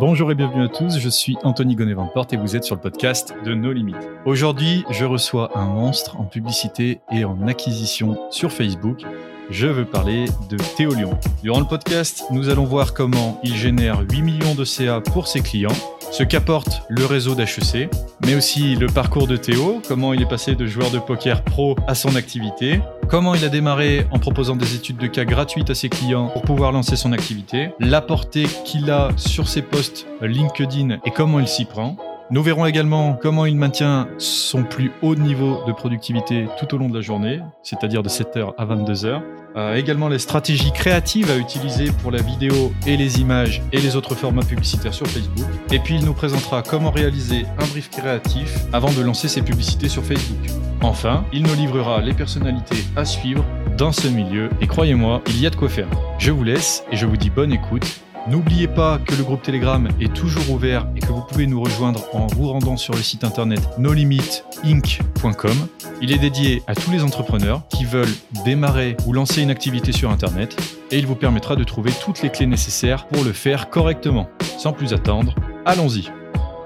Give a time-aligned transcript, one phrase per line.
[0.00, 3.32] Bonjour et bienvenue à tous, je suis Anthony Gonnet-Van et vous êtes sur le podcast
[3.44, 4.08] de No Limites.
[4.24, 9.04] Aujourd'hui, je reçois un monstre en publicité et en acquisition sur Facebook.
[9.50, 11.16] Je veux parler de Théo Lyon.
[11.44, 15.42] Durant le podcast, nous allons voir comment il génère 8 millions de CA pour ses
[15.42, 15.68] clients,
[16.10, 17.88] ce qu'apporte le réseau d'HEC,
[18.24, 21.76] mais aussi le parcours de Théo, comment il est passé de joueur de poker pro
[21.86, 25.74] à son activité, comment il a démarré en proposant des études de cas gratuites à
[25.74, 30.98] ses clients pour pouvoir lancer son activité, la portée qu'il a sur ses posts LinkedIn
[31.04, 31.96] et comment il s'y prend.
[32.30, 36.88] Nous verrons également comment il maintient son plus haut niveau de productivité tout au long
[36.88, 39.20] de la journée, c'est-à-dire de 7h à 22h.
[39.56, 43.94] Euh, également les stratégies créatives à utiliser pour la vidéo et les images et les
[43.94, 45.46] autres formats publicitaires sur Facebook.
[45.70, 49.88] Et puis il nous présentera comment réaliser un brief créatif avant de lancer ses publicités
[49.88, 50.50] sur Facebook.
[50.80, 53.44] Enfin, il nous livrera les personnalités à suivre
[53.76, 55.88] dans ce milieu et croyez-moi, il y a de quoi faire.
[56.18, 59.86] Je vous laisse et je vous dis bonne écoute N'oubliez pas que le groupe Telegram
[60.00, 63.22] est toujours ouvert et que vous pouvez nous rejoindre en vous rendant sur le site
[63.22, 65.68] internet nolimitinc.com.
[66.00, 68.14] Il est dédié à tous les entrepreneurs qui veulent
[68.46, 70.56] démarrer ou lancer une activité sur internet
[70.90, 74.30] et il vous permettra de trouver toutes les clés nécessaires pour le faire correctement.
[74.58, 75.34] Sans plus attendre,
[75.66, 76.08] allons-y.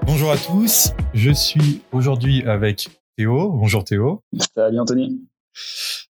[0.03, 3.51] Bonjour à tous, je suis aujourd'hui avec Théo.
[3.51, 4.23] Bonjour Théo.
[4.55, 5.19] Salut Anthony.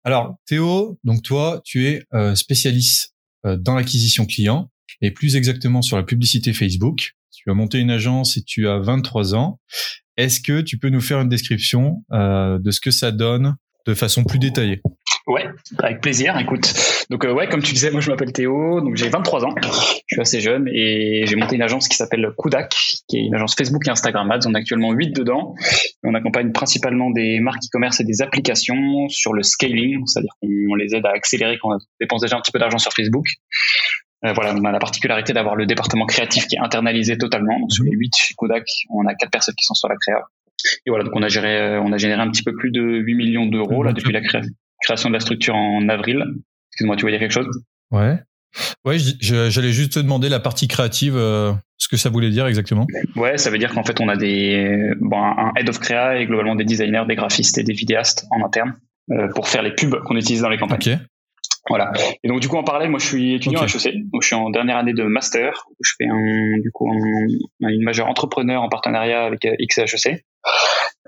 [0.03, 4.69] Alors Théo, donc toi, tu es euh, spécialiste euh, dans l'acquisition client
[5.01, 7.13] et plus exactement sur la publicité Facebook.
[7.33, 9.61] Tu as monté une agence et tu as 23 ans.
[10.17, 13.95] Est-ce que tu peux nous faire une description euh, de ce que ça donne de
[13.95, 14.81] façon plus détaillée?
[15.27, 15.45] Ouais,
[15.79, 16.39] avec plaisir.
[16.39, 16.73] Écoute,
[17.11, 20.15] donc euh, ouais, comme tu disais, moi je m'appelle Théo, donc j'ai 23 ans, je
[20.15, 22.73] suis assez jeune et j'ai monté une agence qui s'appelle Kudak,
[23.09, 24.47] qui est une agence Facebook et Instagram Ads.
[24.47, 25.55] On a actuellement 8 dedans.
[26.05, 30.95] On accompagne principalement des marques e-commerce et des applications sur le scaling, c'est-à-dire qu'on les
[30.95, 33.27] aide à accélérer quand on dépense déjà un petit peu d'argent sur Facebook.
[34.25, 37.59] Euh, voilà, on a la particularité d'avoir le département créatif qui est internalisé totalement.
[37.61, 40.23] Donc, sur les 8 chez Kodak, on a 4 personnes qui sont sur la créa.
[40.87, 42.81] Et voilà, donc on a géré, euh, on a généré un petit peu plus de
[42.81, 44.21] 8 millions d'euros là depuis la
[44.81, 46.25] création de la structure en avril.
[46.71, 47.63] Excuse-moi, tu voulais dire quelque chose?
[47.91, 48.19] Ouais.
[48.87, 52.87] Ouais, j'allais juste te demander la partie créative, euh, ce que ça voulait dire exactement.
[53.15, 56.25] Ouais, ça veut dire qu'en fait on a des, bon, un head of créa et
[56.25, 58.77] globalement des designers, des graphistes et des vidéastes en interne
[59.35, 61.01] pour faire les pubs qu'on utilise dans les campagnes.
[61.69, 61.93] Voilà.
[62.23, 64.37] Et donc du coup en parallèle, moi je suis étudiant à HEC, donc je suis
[64.37, 65.65] en dernière année de master.
[65.71, 66.89] Où je fais un, du coup
[67.61, 70.25] une majeure entrepreneur en partenariat avec euh, XHEC,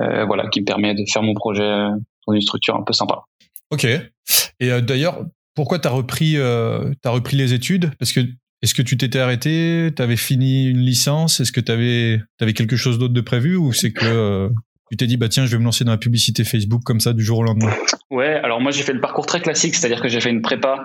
[0.00, 1.90] euh, voilà, qui me permet de faire mon projet euh,
[2.26, 3.22] dans une structure un peu sympa.
[3.70, 3.84] Ok.
[3.84, 5.24] Et euh, d'ailleurs,
[5.54, 7.92] pourquoi t'as repris euh, as repris les études?
[7.98, 8.20] Parce que
[8.60, 9.90] est-ce que tu t'étais arrêté?
[9.94, 11.38] T'avais fini une licence?
[11.38, 13.54] Est-ce que t'avais avais quelque chose d'autre de prévu?
[13.56, 14.50] Ou c'est que
[14.90, 17.12] tu t'es dit bah tiens je vais me lancer dans la publicité Facebook comme ça
[17.12, 17.72] du jour au lendemain.
[18.10, 20.84] Ouais alors moi j'ai fait le parcours très classique c'est-à-dire que j'ai fait une prépa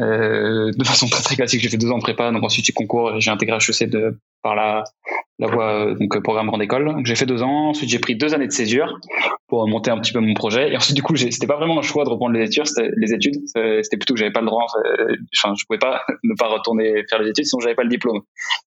[0.00, 2.72] euh, de façon très très classique j'ai fait deux ans de prépa donc ensuite j'ai
[2.72, 4.84] concours j'ai intégré HEC de par la
[5.38, 6.94] la voie donc programme grande école.
[7.04, 7.68] J'ai fait deux ans.
[7.70, 8.98] Ensuite j'ai pris deux années de césure
[9.48, 10.72] pour monter un petit peu mon projet.
[10.72, 12.64] Et ensuite du coup c'était pas vraiment un choix de reprendre les études.
[12.96, 13.34] Les études.
[13.82, 14.64] C'était plutôt que j'avais pas le droit
[15.36, 18.20] enfin je pouvais pas ne pas retourner faire les études sinon j'avais pas le diplôme.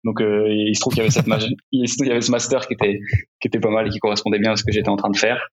[0.04, 1.26] Donc euh, il se trouve qu'il y avait cette
[1.72, 3.00] il y avait ce master qui était
[3.41, 5.18] qui était pas mal et qui correspondait bien à ce que j'étais en train de
[5.18, 5.46] faire.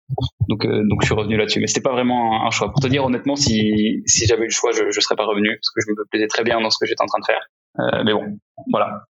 [0.48, 1.60] Donc euh, donc je suis revenu là-dessus.
[1.60, 2.70] Mais c'était pas vraiment un, choix.
[2.70, 5.48] Pour te dire honnêtement si si j'avais eu le choix je je serais pas revenu
[5.48, 7.42] parce que je me plaisais très bien dans ce que j'étais en train de faire.
[7.80, 8.38] Euh, mais bon
[8.70, 9.02] voilà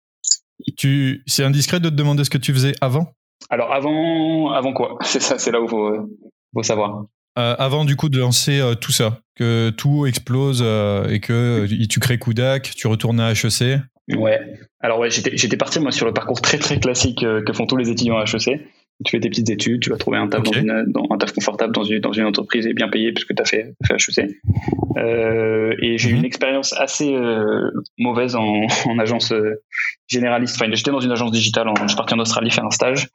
[0.76, 3.12] tu c'est indiscret de te demander ce que tu faisais avant?
[3.48, 4.98] Alors avant, avant quoi?
[5.02, 6.08] C'est ça, c'est là où faut,
[6.54, 7.04] faut savoir.
[7.38, 11.66] Euh, avant du coup de lancer euh, tout ça, que tout explose euh, et que
[11.86, 13.80] tu crées Kudak, tu retournes à HEC.
[14.16, 14.40] Ouais.
[14.80, 17.76] Alors ouais, j'étais, j'étais parti moi sur le parcours très très classique que font tous
[17.76, 18.60] les étudiants à HEC.
[19.04, 21.32] Tu fais tes petites études, tu vas trouver un taf, dans une, dans, un taf
[21.32, 24.30] confortable dans une, dans une entreprise et bien payé puisque tu as fait, fait HEC.
[24.98, 26.18] et j'ai eu mhm.
[26.18, 27.14] une expérience assez
[27.98, 29.32] mauvaise en, en agence
[30.06, 30.56] généraliste.
[30.60, 31.66] Enfin, j'étais dans une agence digitale.
[31.80, 33.08] je suis parti en Australie faire un stage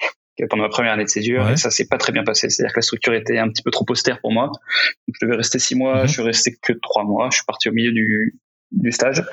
[0.50, 2.50] pendant ma première année de césure et ça s'est pas très bien passé.
[2.50, 4.48] C'est-à-dire que la structure était un petit peu trop austère pour moi.
[4.48, 6.08] Donc, je devais rester six mois, mhm.
[6.08, 7.30] je suis resté que trois mois.
[7.32, 8.36] Je suis parti au milieu du,
[8.72, 9.24] du stage.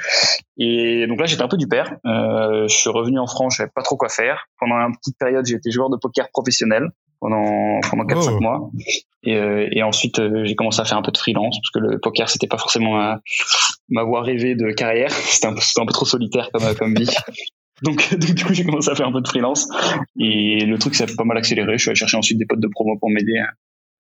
[0.59, 1.97] Et donc là, j'étais un peu du père.
[2.07, 4.47] Euh, je suis revenu en France, je savais pas trop quoi faire.
[4.59, 6.91] Pendant une petite période, j'ai été joueur de poker professionnel
[7.21, 8.71] pendant pendant 4 5 mois.
[9.25, 11.79] Et, euh, et ensuite, euh, j'ai commencé à faire un peu de freelance parce que
[11.79, 13.21] le poker, c'était pas forcément ma,
[13.89, 15.11] ma voie rêvée de carrière.
[15.13, 17.11] C'était un, un, peu trop solitaire comme comme vie.
[17.83, 19.69] Donc, du coup, j'ai commencé à faire un peu de freelance.
[20.19, 21.73] Et le truc, ça a pas mal accéléré.
[21.79, 23.39] Je suis allé chercher ensuite des potes de promo pour m'aider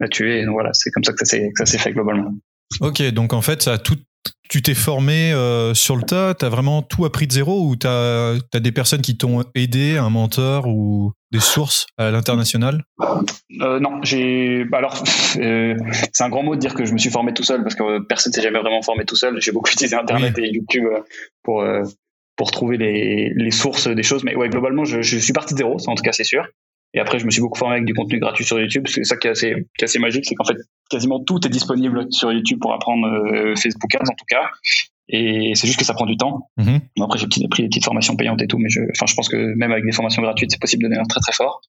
[0.01, 0.41] à, tuer.
[0.41, 2.33] Et donc, voilà, c'est comme ça que ça s'est fait globalement.
[2.81, 3.99] Ok, donc en fait, ça a tout,
[4.53, 7.75] tu t'es formé euh, sur le tas, tu as vraiment tout appris de zéro ou
[7.75, 12.85] tu as, des personnes qui t'ont aidé, un mentor ou des sources à l'international?
[13.63, 14.65] Euh, Non, j'ai.
[14.65, 15.03] Bah alors,
[15.39, 15.75] euh,
[16.13, 18.01] c'est un grand mot de dire que je me suis formé tout seul parce que
[18.01, 19.41] personne s'est jamais vraiment formé tout seul.
[19.41, 20.85] J'ai beaucoup utilisé Internet et YouTube
[21.43, 21.65] pour
[22.37, 24.23] pour trouver les, les sources des choses.
[24.23, 26.47] Mais ouais, globalement, je, je suis parti de zéro, en tout cas, c'est sûr.
[26.95, 28.87] Et après, je me suis beaucoup formé avec du contenu gratuit sur YouTube.
[28.87, 30.57] C'est ça qui est assez, qui est assez magique, c'est qu'en fait,
[30.91, 34.51] quasiment tout est disponible sur YouTube pour apprendre euh, Facebook Ads, en tout cas.
[35.09, 36.49] Et c'est juste que ça prend du temps.
[36.59, 36.81] Mhm.
[37.03, 39.37] Après, j'ai pris des petites formations payantes et tout, mais je, enfin, je pense que
[39.57, 41.61] même avec des formations gratuites, c'est possible de devenir très très fort.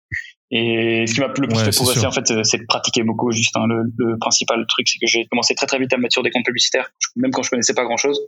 [0.52, 3.04] Et ce qui m'a le plus Ouais, fait progresser, en fait, euh, c'est de pratiquer
[3.04, 3.32] beaucoup.
[3.32, 6.04] Juste, hein, le, le principal truc, c'est que j'ai commencé très très vite à me
[6.04, 8.20] mettre sur des comptes publicitaires, même quand je connaissais pas grand chose.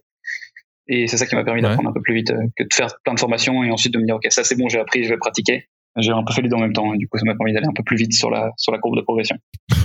[0.88, 1.68] Et c'est ça qui m'a permis Ouais.
[1.70, 4.00] d'apprendre un peu plus vite euh, que de faire plein de formations et ensuite de
[4.00, 5.68] me dire, ok, ça c'est bon, j'ai appris, je vais pratiquer.
[5.98, 7.54] J'ai un peu fait les deux en même temps, et du coup, ça m'a permis
[7.54, 9.38] d'aller un peu plus vite sur la, sur la courbe de progression.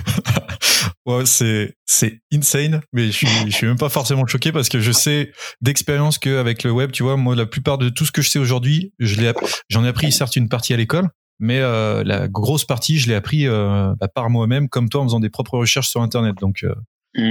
[1.07, 4.81] Ouais, c'est c'est insane, mais je suis, je suis même pas forcément choqué parce que
[4.81, 8.21] je sais d'expérience qu'avec le web, tu vois, moi la plupart de tout ce que
[8.23, 9.33] je sais aujourd'hui, je l'ai
[9.71, 11.09] j'en ai appris certes une partie à l'école,
[11.39, 15.05] mais euh, la grosse partie je l'ai appris euh, bah, par moi-même comme toi en
[15.05, 16.75] faisant des propres recherches sur internet, donc euh,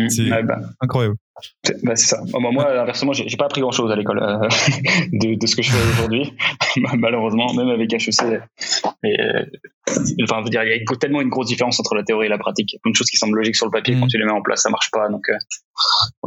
[0.09, 1.15] C'est- Ouais, bah, incroyable.
[1.83, 2.21] Bah, c'est ça.
[2.39, 4.39] Moi, moi, inversement, j'ai pas appris grand chose à l'école euh,
[5.13, 6.33] de, de ce que je fais aujourd'hui,
[6.97, 8.21] malheureusement, même avec HEC.
[9.03, 9.45] Et, euh,
[10.23, 12.29] enfin, je veux dire, il y a tellement une grosse différence entre la théorie et
[12.29, 12.75] la pratique.
[12.81, 14.01] Plein de choses qui semblent logiques sur le papier, Mhm.
[14.01, 15.07] quand tu les mets en place, ça marche pas.
[15.09, 15.33] Donc, euh,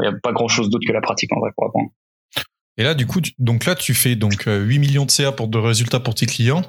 [0.00, 1.90] il y a pas grand chose d'autre que la pratique en vrai pour apprendre.
[2.78, 5.30] Et là, du coup, tu- donc là, tu fais donc euh, 8 millions de CA
[5.32, 6.62] pour de résultats pour tes clients,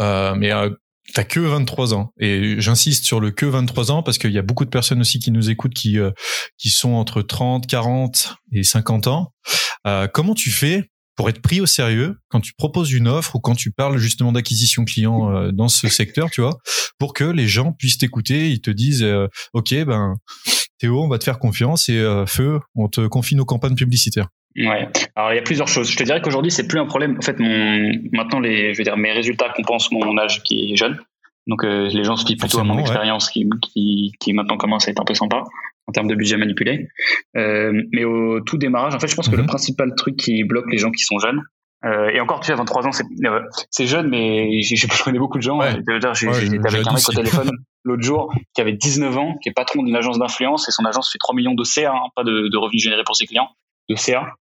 [0.00, 0.70] euh, mais euh,
[1.12, 2.12] t'as que 23 ans.
[2.18, 5.18] Et j'insiste sur le que 23 ans parce qu'il y a beaucoup de personnes aussi
[5.18, 6.10] qui nous écoutent qui euh,
[6.56, 9.32] qui sont entre 30, 40 et 50 ans.
[9.86, 13.40] Euh, comment tu fais pour être pris au sérieux quand tu proposes une offre ou
[13.40, 16.58] quand tu parles justement d'acquisition client euh, dans ce secteur, tu vois,
[16.98, 20.16] pour que les gens puissent t'écouter, ils te disent, euh, ok, ben
[20.78, 24.28] Théo, on va te faire confiance et euh, feu, on te confie nos campagnes publicitaires.
[24.56, 24.88] Ouais.
[25.16, 25.90] Alors il y a plusieurs choses.
[25.90, 27.16] Je te dirais qu'aujourd'hui c'est plus un problème.
[27.18, 30.76] En fait, mon maintenant les, je veux dire mes résultats compensent mon âge qui est
[30.76, 30.98] jeune.
[31.46, 32.80] Donc euh, les gens se fient plutôt à mon ouais.
[32.82, 35.42] expérience qui, qui qui maintenant commence à être un peu sympa
[35.86, 36.88] en termes de budget manipulé.
[37.36, 39.42] Euh, mais au tout démarrage, en fait, je pense que Mhm.
[39.42, 41.42] le principal truc qui bloque les gens qui sont jeunes.
[41.84, 43.40] euh, et encore, tu sais, à 23 ans, c'est euh,
[43.70, 45.58] c'est jeune, mais j'ai- je connais beaucoup de gens.
[45.58, 45.72] Ouais.
[46.14, 47.50] J'ai Ouais, j'étais avec un mec au téléphone
[47.84, 51.10] l'autre jour qui avait 19 ans, qui est patron d'une agence d'influence et son agence
[51.12, 53.50] fait 3 millions de CA, hein, pas de, de revenus générés pour ses clients,
[53.90, 54.32] de CA.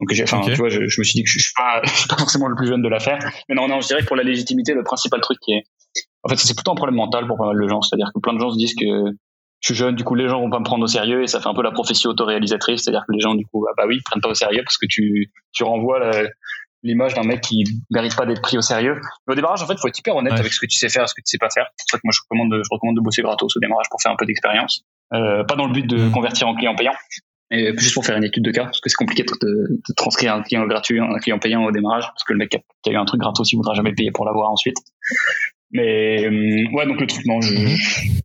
[0.00, 1.80] Donc j'ai, enfin, tu vois, je, je me suis dit que je, je suis pas,
[1.84, 3.18] je suis pas forcément le plus jeune de l'affaire.
[3.48, 5.64] Mais non, non, je dirais que pour la légitimité, le principal truc qui est,
[6.22, 7.80] en fait, c'est plutôt un problème mental pour pas mal de gens.
[7.82, 8.84] C'est-à-dire que plein de gens se disent que
[9.60, 11.40] je suis jeune, du coup, les gens vont pas me prendre au sérieux et ça
[11.40, 12.82] fait un peu la prophétie autoréalisatrice.
[12.84, 14.76] C'est-à-dire que les gens, du coup, ah bah oui, ils prennent pas au sérieux parce
[14.78, 16.28] que tu, tu renvoies la-
[16.84, 19.00] l'image d'un mec qui mérite pas d'être pris au sérieux.
[19.26, 20.38] Mais au démarrage, en fait, faut être hyper honnête Ouais.
[20.38, 21.66] avec ce que tu sais faire et ce que tu sais pas faire.
[21.76, 23.86] C'est pour ça que moi, je recommande, de- je recommande de bosser gratos au démarrage
[23.90, 24.82] pour faire un peu d'expérience.
[25.12, 26.12] Euh, pas dans le but de Mm.
[26.12, 26.92] convertir en client payant,
[27.50, 30.34] et juste pour faire une étude de cas, parce que c'est compliqué de, de transcrire
[30.34, 32.90] un client gratuit un client payant au démarrage, parce que le mec qui a, qui
[32.90, 34.76] a eu un truc gratos, il voudra jamais payer pour l'avoir ensuite.
[35.72, 37.76] Mais euh, ouais, donc le truc, non, je, Mhm.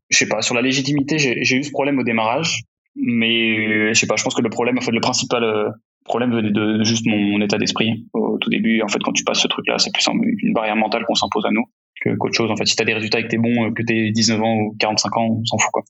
[0.09, 0.41] je sais pas.
[0.41, 2.61] Sur la légitimité, j'ai eu ce problème au démarrage,
[2.95, 4.15] mais euh, je sais pas.
[4.15, 5.69] Je pense que le problème, en fait, le principal euh,
[6.05, 8.81] problème venait de, de juste mon, mon état d'esprit au tout début.
[8.81, 11.45] En fait, quand tu passes ce truc-là, c'est plus un- une barrière mentale qu'on s'impose
[11.45, 11.63] à nous
[12.03, 12.51] qu'autre chose.
[12.51, 14.55] En fait, si t'as des résultats et que t'es bon, euh, que t'es 19 ans
[14.57, 15.83] ou 45 ans, on s'en fout quoi.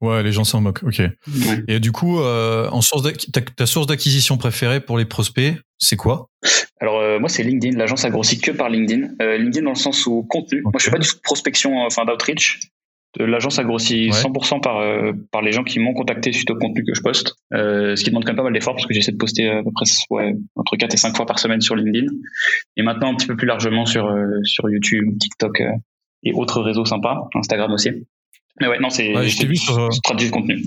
[0.00, 0.82] Ouais, les gens s'en moquent.
[0.84, 0.98] Ok.
[1.00, 1.12] Ouais.
[1.66, 5.54] Et du coup, euh, en source d'acqui- ta, ta source d'acquisition préférée pour les prospects,
[5.78, 6.28] c'est quoi?
[6.80, 9.08] Alors euh, moi c'est LinkedIn, l'agence a grossi que par LinkedIn.
[9.20, 10.60] Euh, LinkedIn dans le sens où contenu.
[10.62, 12.60] Moi je fais pas du tout de prospection, enfin d'outreach.
[13.18, 14.16] L'agence a grossi Ouais.
[14.16, 17.34] 100% par euh, par les gens qui m'ont contacté suite au contenu que je poste.
[17.52, 19.62] Euh, ce qui demande quand même pas mal d'efforts parce que j'essaie de poster à
[19.64, 22.06] peu près ouais, entre 4 et 5 fois par semaine sur LinkedIn.
[22.76, 25.70] Et maintenant un petit peu plus largement sur euh, sur YouTube, TikTok euh,
[26.22, 27.90] et autres réseaux sympas, Instagram aussi.
[28.60, 30.62] Mais ouais, non, c'est Ouais, je t'ai vu sur, euh, stratégie de contenu.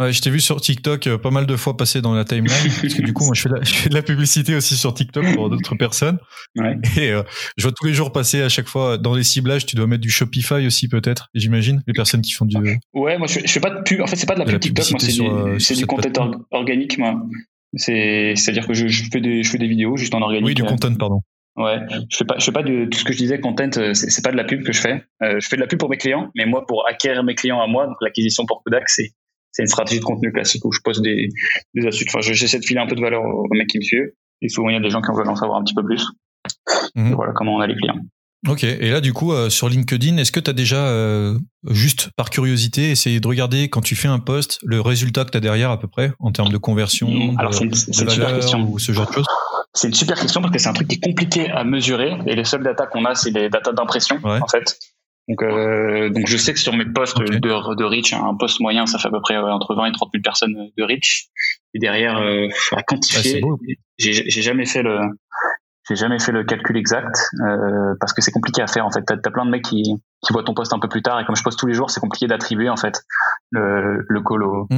[0.00, 2.56] Ouais, je t'ai vu sur TikTok euh, pas mal de fois passer dans la timeline
[2.80, 4.74] parce que du coup, moi, je fais, de la, je fais de la publicité aussi
[4.74, 6.18] sur TikTok pour d'autres personnes.
[6.56, 6.78] Ouais.
[6.96, 7.22] Et euh,
[7.58, 9.66] je vois tous les jours passer à chaque fois dans les ciblages.
[9.66, 12.56] Tu dois mettre du Shopify aussi peut-être, j'imagine, les personnes qui font du.
[12.94, 14.00] Ouais, moi je, je fais pas de pub.
[14.00, 16.30] En fait, c'est pas de la De pub TikTok, moi c'est du, euh, du content
[16.50, 17.20] organique, moi.
[17.74, 20.46] C'est, c'est-à-dire que je, je fais des, je fais des vidéos juste en organique.
[20.46, 21.20] Oui, du content, pardon.
[21.62, 21.78] Ouais,
[22.10, 23.68] je fais pas, je fais pas de tout ce que je disais content.
[23.76, 25.04] euh, C'est, pas de la pub que je fais.
[25.22, 27.60] Euh, je fais de la pub pour mes clients, mais moi pour acquérir mes clients
[27.60, 29.10] à moi, donc l'acquisition pour Kodak, c'est
[29.52, 31.28] c'est une stratégie de contenu classique où je poste des
[31.74, 32.06] des astuces.
[32.08, 34.12] Enfin, je- j'essaie de filer un peu de valeur aux, mecs qui me suivent.
[34.42, 35.84] Et souvent il y a des gens qui en veulent en savoir un petit peu
[35.84, 36.06] plus.
[36.94, 37.12] Mhm.
[37.12, 37.98] Et voilà comment on a les clients.
[38.48, 38.64] Ok.
[38.64, 42.30] Et là, du coup, euh, sur LinkedIn, est-ce que tu as déjà, euh, juste par
[42.30, 45.70] curiosité, essayé de regarder quand tu fais un post le résultat que tu as derrière
[45.70, 48.62] à peu près en termes de conversion, Mm, Alors de, c'est une, de valeur question.
[48.70, 49.26] ou ce genre de choses?
[49.74, 52.34] C'est une super question parce que c'est un truc qui est compliqué à mesurer et
[52.34, 54.40] les seules datas qu'on a, c'est les datas d'impression Ouais.
[54.42, 54.78] en fait.
[55.28, 57.26] Donc, euh, donc je sais que sur mes posts Ok.
[57.30, 57.38] de,
[57.76, 60.22] de reach, un post moyen, ça fait à peu près entre 20 et 30 000
[60.24, 61.26] personnes de reach.
[61.74, 63.40] Et derrière, euh, à quantifier,
[63.98, 64.98] j'ai j'ai jamais fait le
[65.90, 69.02] j'ai jamais fait le calcul exact euh, parce que c'est compliqué à faire en fait.
[69.02, 71.24] T'as as plein de mecs qui, qui voient ton post un peu plus tard et
[71.24, 73.02] comme je poste tous les jours, c'est compliqué d'attribuer en fait
[73.50, 74.68] le, le call au,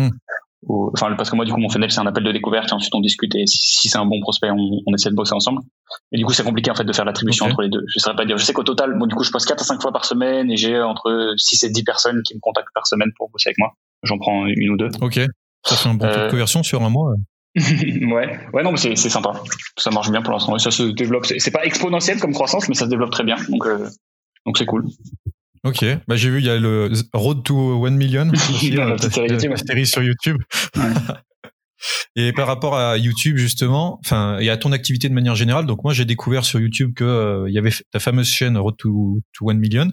[0.69, 0.90] Mm.
[0.95, 2.95] enfin parce que moi du coup mon funnel c'est un appel de découverte et ensuite
[2.95, 5.61] on discute et si, c'est un bon prospect on, essaie de bosser ensemble.
[6.12, 7.83] Et du coup c'est compliqué en fait de faire l'attribution entre les deux.
[7.88, 8.38] Je saurais pas dire.
[8.38, 10.50] Je sais qu'au total bon du coup je poste 4 à 5 fois par semaine
[10.50, 13.59] et j'ai entre 6 et 10 personnes qui me contactent par semaine pour bosser avec
[13.59, 13.73] moi.
[14.02, 14.88] J'en prends une ou deux.
[15.00, 15.21] Ok.
[15.64, 17.14] Ça fait un bon taux de euh, conversion sur un mois
[17.56, 18.38] ouais.
[18.52, 19.32] Ouais non mais c'est sympa.
[19.76, 20.56] Ça marche bien pour l'instant.
[20.59, 21.26] Ça se développe.
[21.26, 23.37] C'est pas exponentiel comme croissance mais ça se développe très bien.
[23.49, 23.88] Donc euh,
[24.47, 24.85] donc c'est cool.
[25.64, 29.87] Ok, bah, j'ai vu, il y a le Road to 1 Million, aussi, la, série,
[29.87, 30.38] sur YouTube.
[32.16, 35.82] Et par rapport à YouTube justement, enfin et à ton activité de manière générale, donc
[35.82, 39.21] moi j'ai découvert sur YouTube que euh, il y avait ta fameuse chaîne Road to,
[39.32, 39.90] to 1 Million.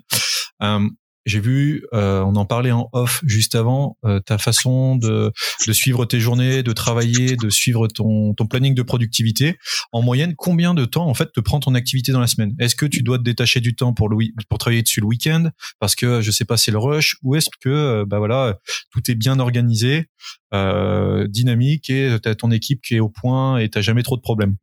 [0.61, 0.87] Euh,
[1.29, 5.31] j'ai vu, euh, on en parlait en off juste avant, euh, ta façon de,
[5.67, 9.57] de suivre tes journées, de travailler, de suivre ton, ton planning de productivité.
[9.91, 12.55] En moyenne, combien de temps en fait te prend ton activité dans la semaine?
[12.59, 14.17] Est-ce que tu dois te détacher du temps pour le
[14.49, 17.49] pour travailler dessus le week-end parce que je sais pas c'est le rush ou est-ce
[17.61, 18.57] que euh, bah voilà
[18.91, 20.07] tout est bien organisé,
[20.53, 24.21] euh, dynamique et t'as ton équipe qui est au point et t'as jamais trop de
[24.21, 24.55] problèmes?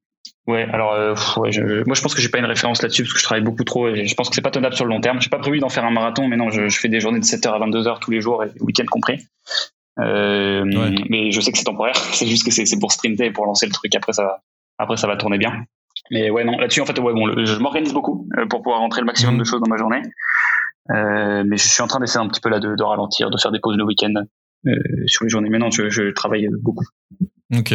[0.47, 3.15] Ouais, alors euh, ouais, je, moi je pense que j'ai pas une référence là-dessus parce
[3.15, 5.00] que je travaille beaucoup trop et je pense que c'est pas tenable sur le long
[5.00, 5.21] terme.
[5.21, 7.25] J'ai pas prévu d'en faire un marathon, mais non, je, je, fais des journées de
[7.25, 9.19] 7h à 22h tous les jours et week-end compris.
[9.99, 10.65] Euh,
[11.11, 11.97] Mais je sais que c'est temporaire.
[12.12, 13.95] C'est juste que c'est pour sprinter et pour lancer le truc.
[13.95, 14.43] Après ça, va,
[14.79, 15.65] après ça va tourner bien.
[16.11, 19.00] Mais ouais, non, là-dessus en fait, ouais, bon, je m'organise beaucoup euh, pour pouvoir rentrer
[19.00, 19.41] le maximum mhm.
[19.41, 20.03] de choses dans ma journée.
[20.91, 23.38] Euh, mais je suis en train d'essayer un petit peu là de, de ralentir, de
[23.38, 24.15] faire des pauses le week-end
[24.67, 24.73] euh,
[25.07, 25.49] sur les journées.
[25.49, 26.85] Mais non, je, je travaille beaucoup.
[27.55, 27.73] Ok.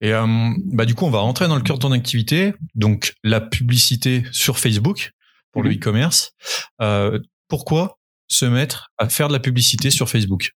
[0.00, 0.26] Et euh,
[0.72, 4.24] bah du coup, on va rentrer dans le cœur de ton activité, donc la publicité
[4.32, 5.12] sur Facebook
[5.52, 5.76] pour le mhm.
[5.76, 6.32] e-commerce.
[6.80, 7.98] Euh, pourquoi
[8.28, 10.52] se mettre à faire de la publicité sur Facebook?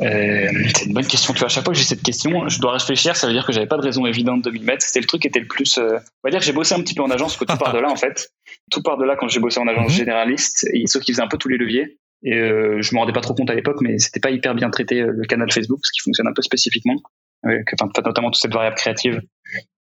[0.00, 1.32] Euh, c'est une bonne question.
[1.32, 3.16] Tu vois, à chaque fois que j'ai cette question, je dois réfléchir.
[3.16, 4.84] Ça veut dire que j'avais pas de raison évidente de m'y mettre.
[4.84, 5.78] C'était le truc qui était le plus.
[5.78, 7.72] Euh, on va dire que j'ai bossé un petit peu en agence, que tout part
[7.72, 8.30] de là en fait.
[8.70, 9.96] Tout part de là quand j'ai bossé en agence mhm.
[9.96, 11.98] généraliste, et sauf qu'ils faisaient un peu tous les leviers.
[12.24, 14.70] Et euh, je me rendais pas trop compte à l'époque, mais c'était pas hyper bien
[14.70, 16.96] traité le canal Facebook, ce qui fonctionne un peu spécifiquement
[17.42, 17.68] avec
[18.04, 19.20] notamment toute cette variable créative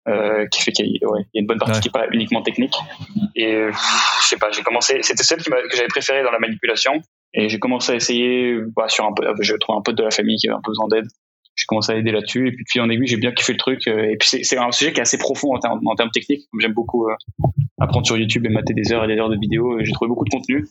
[0.07, 2.75] euh, qui fait qu'il y, a une bonne partie qui est pas uniquement technique.
[3.35, 3.71] Et euh,
[4.21, 7.01] je sais pas, j'ai commencé, c'était celle que j'avais préférée dans la manipulation.
[7.33, 10.37] Et j'ai commencé à essayer, bah, sur un je trouve un pote de la famille
[10.37, 11.07] qui avait un peu besoin d'aide.
[11.55, 12.47] J'ai commencé à aider là-dessus.
[12.47, 13.87] Et puis, puis en aiguille, j'ai bien kiffé le truc.
[13.87, 16.47] Euh, et puis, c'est un sujet qui est assez profond en termes, en termes techniques.
[16.59, 17.15] J'aime beaucoup euh,
[17.79, 19.79] apprendre sur YouTube et mater des heures et des heures de vidéos.
[19.81, 20.67] J'ai trouvé beaucoup de contenu.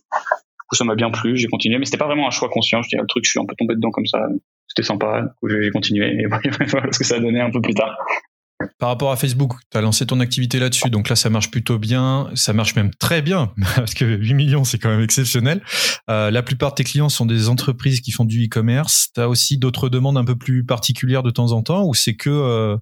[0.67, 1.37] Du coup, ça m'a bien plu.
[1.37, 1.79] J'ai continué.
[1.79, 2.83] Mais c'était pas vraiment un choix conscient.
[2.83, 4.27] Je dis, le truc, je suis un peu tombé dedans comme ça
[4.69, 5.35] c'était sympa.
[5.49, 6.27] j'ai continué et
[6.71, 7.97] voilà ce que ça a donné un peu plus tard.
[8.79, 11.79] Par rapport à Facebook, tu as lancé ton activité là-dessus, donc là ça marche plutôt
[11.79, 15.63] bien, ça marche même très bien, parce que 8 millions c'est quand même exceptionnel.
[16.09, 19.11] Euh, la plupart de tes clients sont des entreprises qui font du e-commerce.
[19.15, 22.17] Tu as aussi d'autres demandes un peu plus particulières de temps en temps, ou c'est
[22.17, 22.77] que, euh,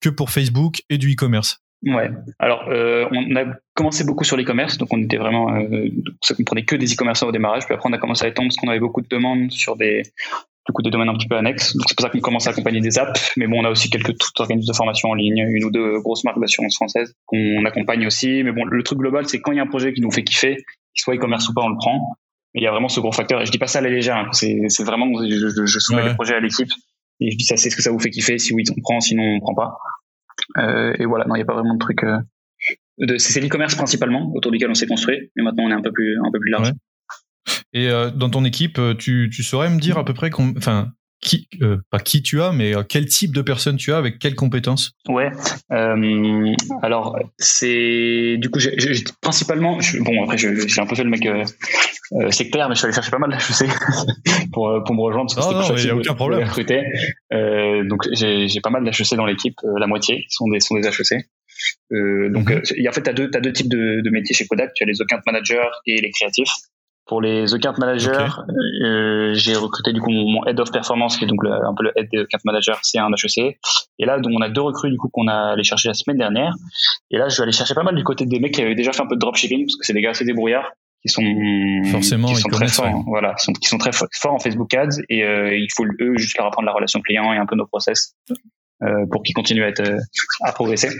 [0.00, 1.60] que pour Facebook et du e-commerce?
[1.84, 2.10] Ouais.
[2.38, 5.88] Alors, euh, on a commencé beaucoup sur l'e-commerce, donc on était vraiment, euh,
[6.22, 7.64] ça comprenait que des e-commerçants au démarrage.
[7.66, 10.02] Puis après, on a commencé à étendre parce qu'on avait beaucoup de demandes sur des
[10.66, 11.76] du coup des domaines un petit peu annexes.
[11.76, 13.88] Donc c'est pour ça qu'on commence à accompagner des apps, mais bon, on a aussi
[13.88, 17.64] quelques tout organismes de formation en ligne, une ou deux grosses marques d'assurance françaises qu'on
[17.64, 18.42] accompagne aussi.
[18.42, 20.24] Mais bon, le truc global, c'est quand il y a un projet qui nous fait
[20.24, 22.16] kiffer, qu'il soit e-commerce ou pas, on le prend.
[22.54, 23.40] Mais il y a vraiment ce gros facteur.
[23.40, 24.16] Et je dis pas ça à la légère.
[24.16, 24.28] Hein.
[24.32, 26.70] C'est, vraiment, je, je, soumets le projet à l'équipe
[27.20, 28.38] et je dis ça, c'est ce que ça vous fait kiffer.
[28.38, 29.78] Si oui, on prend, sinon on prend pas.
[30.58, 32.04] Euh, et voilà, non, il n'y a pas vraiment de truc.
[32.04, 32.18] Euh,
[33.18, 36.16] c'est l'e-commerce principalement autour duquel on s'est construit, mais maintenant on est un peu plus
[36.18, 36.72] un large.
[37.72, 41.48] Et euh, dans ton équipe, tu, tu saurais me dire à peu près, enfin, qui,
[41.62, 44.92] euh, pas qui tu as, mais quel type de personne tu as avec quelles compétences
[45.08, 45.30] Ouais.
[45.72, 48.76] Euh, alors c'est du coup, j'ai,
[49.20, 52.94] principalement, bon après j'ai un peu fait le mec euh, sectaire, mais je suis allé
[52.94, 53.66] chercher pas mal sais
[54.52, 55.34] pour pour me rejoindre.
[55.34, 56.48] Parce que non, non, il n'y a aucun problème.
[57.88, 61.28] donc j'ai, j'ai pas mal d'HEC dans l'équipe, la moitié sont des sont des HEC.
[61.90, 62.88] donc, mm-hmm.
[62.88, 64.72] en fait, tu as deux, deux types de, de métiers chez Kodak.
[64.74, 66.50] Tu as les account managers et les créatifs.
[67.06, 68.26] Pour les account managers,
[68.82, 71.92] euh, j'ai recruté du coup mon, head of performance qui est donc un peu le
[71.96, 73.58] head des account managers, c'est un HEC.
[73.98, 76.18] Et là, donc on a deux recrues du coup qu'on a allé chercher la semaine
[76.18, 76.52] dernière.
[77.12, 78.92] Et là, je vais aller chercher pas mal du côté des mecs qui avaient déjà
[78.92, 80.72] fait un peu de dropshipping parce que c'est des gars assez débrouillards
[81.02, 81.22] qui sont
[81.92, 85.22] forcément qui sont très forts, voilà, sont, qui sont, très forts en Facebook Ads et
[85.22, 88.16] euh, il faut eux juste leur apprendre la relation client et un peu nos process.
[88.82, 89.90] Euh, pour qu'ils continuent à être
[90.42, 90.90] à progresser.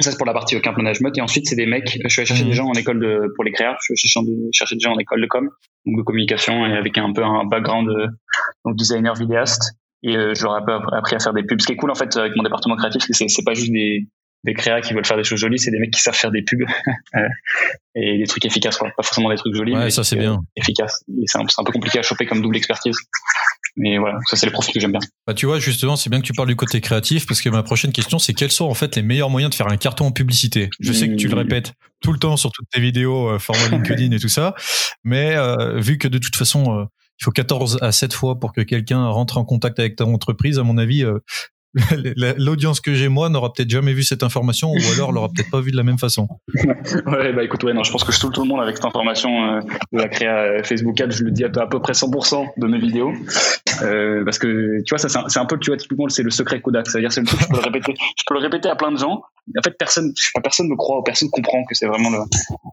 [0.00, 1.98] Ça c'est pour la partie account management et ensuite c'est des mecs.
[2.02, 3.78] Je suis allé chercher des gens en école de pour les créateurs.
[3.82, 5.50] Je suis allé chercher des gens en école de com,
[5.84, 8.06] donc de communication et avec un peu un background euh,
[8.64, 9.74] donc designer vidéaste.
[10.02, 10.62] Et euh, je leur ai
[10.96, 11.60] appris à faire des pubs.
[11.60, 14.06] Ce qui est cool en fait avec mon département créatif, c'est c'est pas juste des
[14.44, 16.42] des créas qui veulent faire des choses jolies, c'est des mecs qui savent faire des
[16.42, 16.64] pubs
[17.94, 18.90] et des trucs efficaces, quoi.
[18.96, 20.40] Pas forcément des trucs jolis, ouais, mais ça c'est bien.
[20.56, 21.04] Efficaces.
[21.26, 22.96] C'est un, un, peu compliqué à choper comme double expertise.
[23.76, 25.00] Mais voilà, ça c'est le profil que j'aime bien.
[25.26, 27.62] Bah, tu vois, justement, c'est bien que tu parles du côté créatif parce que ma
[27.62, 30.12] prochaine question, c'est quels sont en fait les meilleurs moyens de faire un carton en
[30.12, 30.70] publicité?
[30.80, 31.38] Je sais que tu le mmh.
[31.38, 34.54] répètes tout le temps sur toutes tes vidéos, euh, format LinkedIn et tout ça,
[35.04, 36.84] mais euh, vu que de toute façon, euh,
[37.20, 40.58] il faut 14 à 7 fois pour que quelqu'un rentre en contact avec ta entreprise.
[40.58, 41.04] À mon avis,
[42.36, 45.60] l'audience que j'ai moi n'aura peut-être jamais vu cette information ou alors l'aura peut-être pas
[45.60, 46.26] vu de la même façon.
[46.54, 49.30] ouais, bah écoute, ouais, non, je pense que je tout le monde avec cette information
[49.44, 49.60] euh,
[49.92, 51.10] de la créa euh, Facebook Ads.
[51.10, 53.12] Je le dis à, peu près 100% de mes vidéos
[53.82, 56.60] euh, parce que tu vois, ça c'est un, peu, tu vois, typiquement c'est le secret
[56.60, 56.86] Kodak.
[56.88, 58.98] C'est-à-dire c'est le truc, je peux le répéter, je peux le répéter à plein de
[58.98, 59.22] gens.
[59.58, 60.12] En fait, personne,
[60.42, 62.18] personne me croit, personne comprend que c'est vraiment le,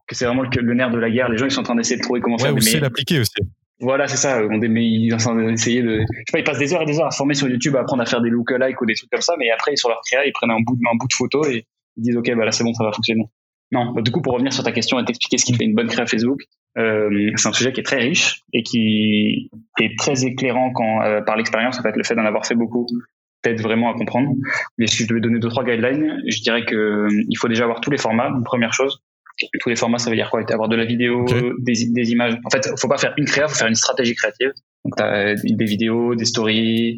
[0.08, 1.30] que c'est vraiment le, nerf de la guerre.
[1.30, 2.64] Les gens ils sont en train d'essayer de trouver comment ouais, faire.
[2.64, 3.32] c'est l'appliquer aussi.
[3.80, 4.42] Voilà, c'est ça.
[4.50, 5.14] On ils
[5.54, 7.48] essayer de, je sais pas, ils passent des heures et des heures à former sur
[7.48, 9.90] YouTube, à apprendre à faire des lookalikes ou des trucs comme ça, mais après, sur
[9.90, 11.66] leur créa, ils prennent un bout, un bout de photo et
[11.96, 13.26] ils disent, OK, bah là, c'est bon, ça va fonctionner.
[13.72, 13.94] Non.
[14.02, 16.06] du coup, pour revenir sur ta question et t'expliquer ce qui fait une bonne créa
[16.06, 16.42] Facebook,
[16.78, 21.22] euh, c'est un sujet qui est très riche et qui est très éclairant quand, euh,
[21.22, 22.88] par l'expérience, en fait, le fait d'en avoir fait beaucoup
[23.42, 24.32] t'aide vraiment à comprendre.
[24.78, 27.66] Mais si je devais donner deux, trois guidelines, je dirais que euh, il faut déjà
[27.66, 29.04] avoir tous les formats, une première chose
[29.60, 30.42] tous les formats, ça veut dire quoi?
[30.52, 31.26] Avoir de la vidéo,
[31.60, 32.38] des, des, images.
[32.44, 34.52] En fait, faut pas faire une créa, faut faire une stratégie créative.
[34.84, 36.98] Donc, tu as des vidéos, des stories,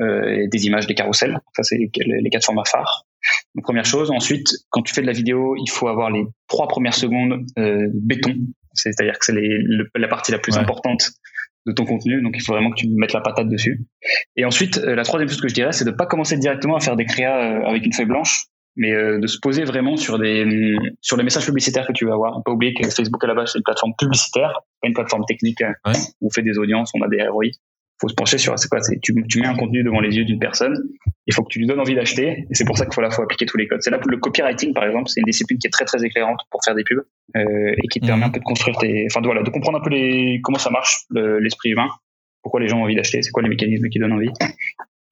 [0.00, 1.38] euh, des images, des carousels.
[1.54, 3.06] Ça, c'est les quatre formats phares.
[3.54, 4.10] Donc, première chose.
[4.10, 7.88] Ensuite, quand tu fais de la vidéo, il faut avoir les trois premières secondes euh,
[7.92, 8.34] béton.
[8.72, 9.34] C'est-à-dire que c'est
[9.94, 11.10] la partie la plus importante
[11.66, 12.22] de ton contenu.
[12.22, 13.84] Donc, il faut vraiment que tu mettes la patate dessus.
[14.36, 16.80] Et ensuite, euh, la troisième chose que je dirais, c'est de pas commencer directement à
[16.80, 18.44] faire des créas euh, avec une feuille blanche
[18.76, 22.12] mais euh, de se poser vraiment sur des sur les messages publicitaires que tu veux
[22.12, 22.36] avoir.
[22.36, 25.24] On peut oublier que Facebook à la base c'est une plateforme publicitaire, pas une plateforme
[25.26, 25.60] technique.
[25.62, 25.74] Hein.
[26.20, 27.46] où On fait des audiences, on a des ROI.
[28.00, 30.24] Faut se pencher sur c'est quoi C'est tu, tu mets un contenu devant les yeux
[30.24, 30.74] d'une personne,
[31.26, 33.10] il faut que tu lui donnes envie d'acheter, et c'est pour ça qu'il faut la
[33.10, 33.82] fois appliquer tous les codes.
[33.82, 36.64] C'est là le copywriting par exemple, c'est une discipline qui est très très éclairante pour
[36.64, 37.04] faire des pubs
[37.36, 38.28] euh, et qui te permet mhm.
[38.28, 40.70] un peu de construire tes, enfin de, voilà, de comprendre un peu les comment ça
[40.70, 41.88] marche l'esprit humain,
[42.42, 44.30] pourquoi les gens ont envie d'acheter, c'est quoi les mécanismes qui donnent envie.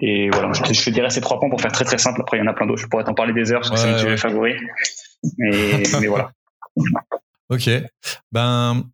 [0.00, 2.20] Et voilà, je te, je te, dirais ces trois points pour faire très très simple.
[2.20, 2.80] Après, il y en a plein d'autres.
[2.80, 4.54] Je pourrais t'en parler des heures parce que c'est mon sujet favori.
[5.38, 6.30] Mais, mais voilà.
[7.50, 7.70] Ok.
[8.30, 8.84] Ben,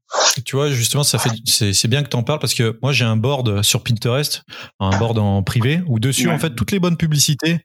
[0.44, 3.04] tu vois, justement, ça fait, c'est bien que tu en parles parce que moi, j'ai
[3.04, 4.44] un board sur Pinterest,
[4.78, 7.61] un board en privé, où dessus, en fait, toutes les bonnes publicités.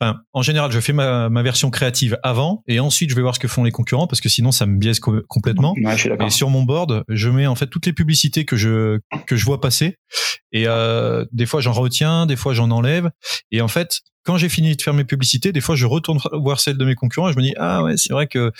[0.00, 3.34] Enfin, en général, je fais ma, ma, version créative avant et ensuite, je vais voir
[3.34, 5.74] ce que font les concurrents parce que sinon, ça me biaise complètement.
[6.26, 9.44] et sur mon board, je mets en fait toutes les publicités que je que je
[9.44, 9.96] vois passer
[10.52, 13.10] et euh, des fois, j'en retiens, des fois, j'en enlève.
[13.50, 16.60] Et en fait, quand j'ai fini de faire mes publicités, des fois, je retourne voir
[16.60, 18.52] celles de mes concurrents et je me dis ah ouais, c'est vrai que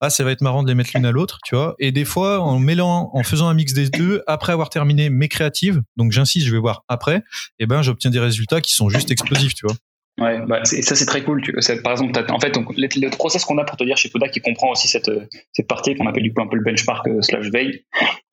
[0.00, 1.74] ah ça va être marrant de les mettre l'une à l'autre, tu vois.
[1.78, 5.28] Et des fois, en mêlant, en faisant un mix des deux, après avoir terminé mes
[5.28, 7.22] créatives, donc j'insiste, je vais voir après, et
[7.60, 9.76] eh ben j'obtiens des résultats qui sont juste explosifs, tu vois.
[10.18, 11.42] Ouais, bah ça c'est très cool.
[11.42, 11.52] Tu,
[11.82, 14.40] par exemple, en fait, donc, le, process qu'on a pour te dire chez Kodak qui
[14.40, 15.10] comprend aussi cette,
[15.52, 17.84] cette partie qu'on appelle du coup un peu le benchmark euh, slash veille.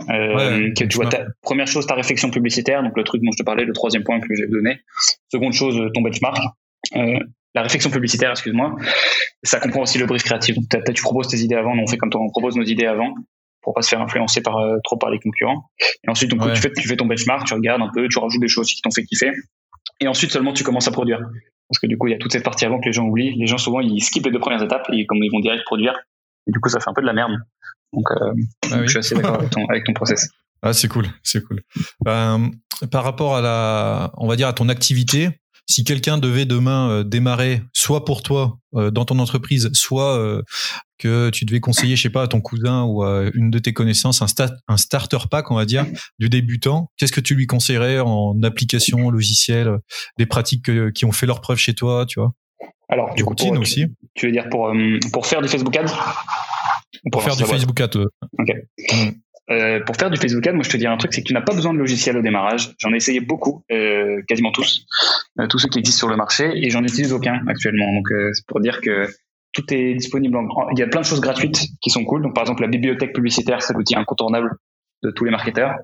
[0.09, 3.37] Euh, que tu vois, ta, première chose, ta réflexion publicitaire, donc le truc dont je
[3.37, 4.79] te parlais, le troisième point que j'ai donné.
[5.29, 6.37] Seconde chose, ton benchmark.
[6.95, 7.19] Euh,
[7.53, 8.75] la réflexion publicitaire, excuse-moi,
[9.43, 10.55] ça comprend aussi le brief créatif.
[10.55, 13.13] Donc, tu proposes tes idées avant, on fait comme toi, on propose nos idées avant
[13.61, 15.69] pour pas se faire influencer par euh, trop par les concurrents.
[16.05, 18.41] Et ensuite, donc, tu, fais, tu fais ton benchmark, tu regardes un peu, tu rajoutes
[18.41, 19.31] des choses qui t'ont fait kiffer.
[19.99, 21.19] Et ensuite seulement tu commences à produire.
[21.69, 23.35] Parce que du coup, il y a toute cette partie avant que les gens oublient.
[23.35, 25.97] Les gens souvent ils skippent les deux premières étapes et comme ils vont direct produire.
[26.47, 27.33] Et du coup, ça fait un peu de la merde.
[27.93, 28.33] Donc, euh,
[28.71, 30.29] ah je suis assez d'accord avec ton, avec ton process.
[30.61, 31.61] Ah, c'est cool, c'est cool.
[32.03, 32.51] Ben,
[32.91, 35.29] par rapport à la, on va dire à ton activité,
[35.67, 40.41] si quelqu'un devait demain euh, démarrer, soit pour toi euh, dans ton entreprise, soit euh,
[40.97, 43.73] que tu devais conseiller, je sais pas, à ton cousin ou à une de tes
[43.73, 44.27] connaissances, un,
[44.67, 45.85] un starter pack, on va dire,
[46.19, 49.77] du débutant, qu'est-ce que tu lui conseillerais en application, logiciel,
[50.17, 52.31] des pratiques qui ont fait leur preuve chez toi, tu vois?
[52.89, 53.87] Alors, du routine aussi.
[54.13, 54.71] Tu veux dire pour
[55.11, 55.93] pour faire du Facebook Ads?
[57.11, 58.05] Pour, faire du Facebook Ads.
[58.39, 58.49] Ok.
[58.91, 59.09] Mm.
[59.51, 61.33] Euh, pour faire du Facebook Ads, moi je te dis un truc, c'est que tu
[61.33, 62.73] n'as pas besoin de logiciel au démarrage.
[62.79, 64.85] J'en ai essayé beaucoup, euh, quasiment tous,
[65.39, 67.91] euh, tous ceux qui existent sur le marché, et j'en utilise aucun actuellement.
[67.93, 69.07] Donc euh, c'est pour dire que
[69.51, 70.37] tout est disponible.
[70.71, 72.23] Il y a plein de choses gratuites qui sont cool.
[72.23, 74.55] Donc par exemple la bibliothèque publicitaire, c'est l'outil incontournable
[75.03, 75.75] de tous les marketeurs.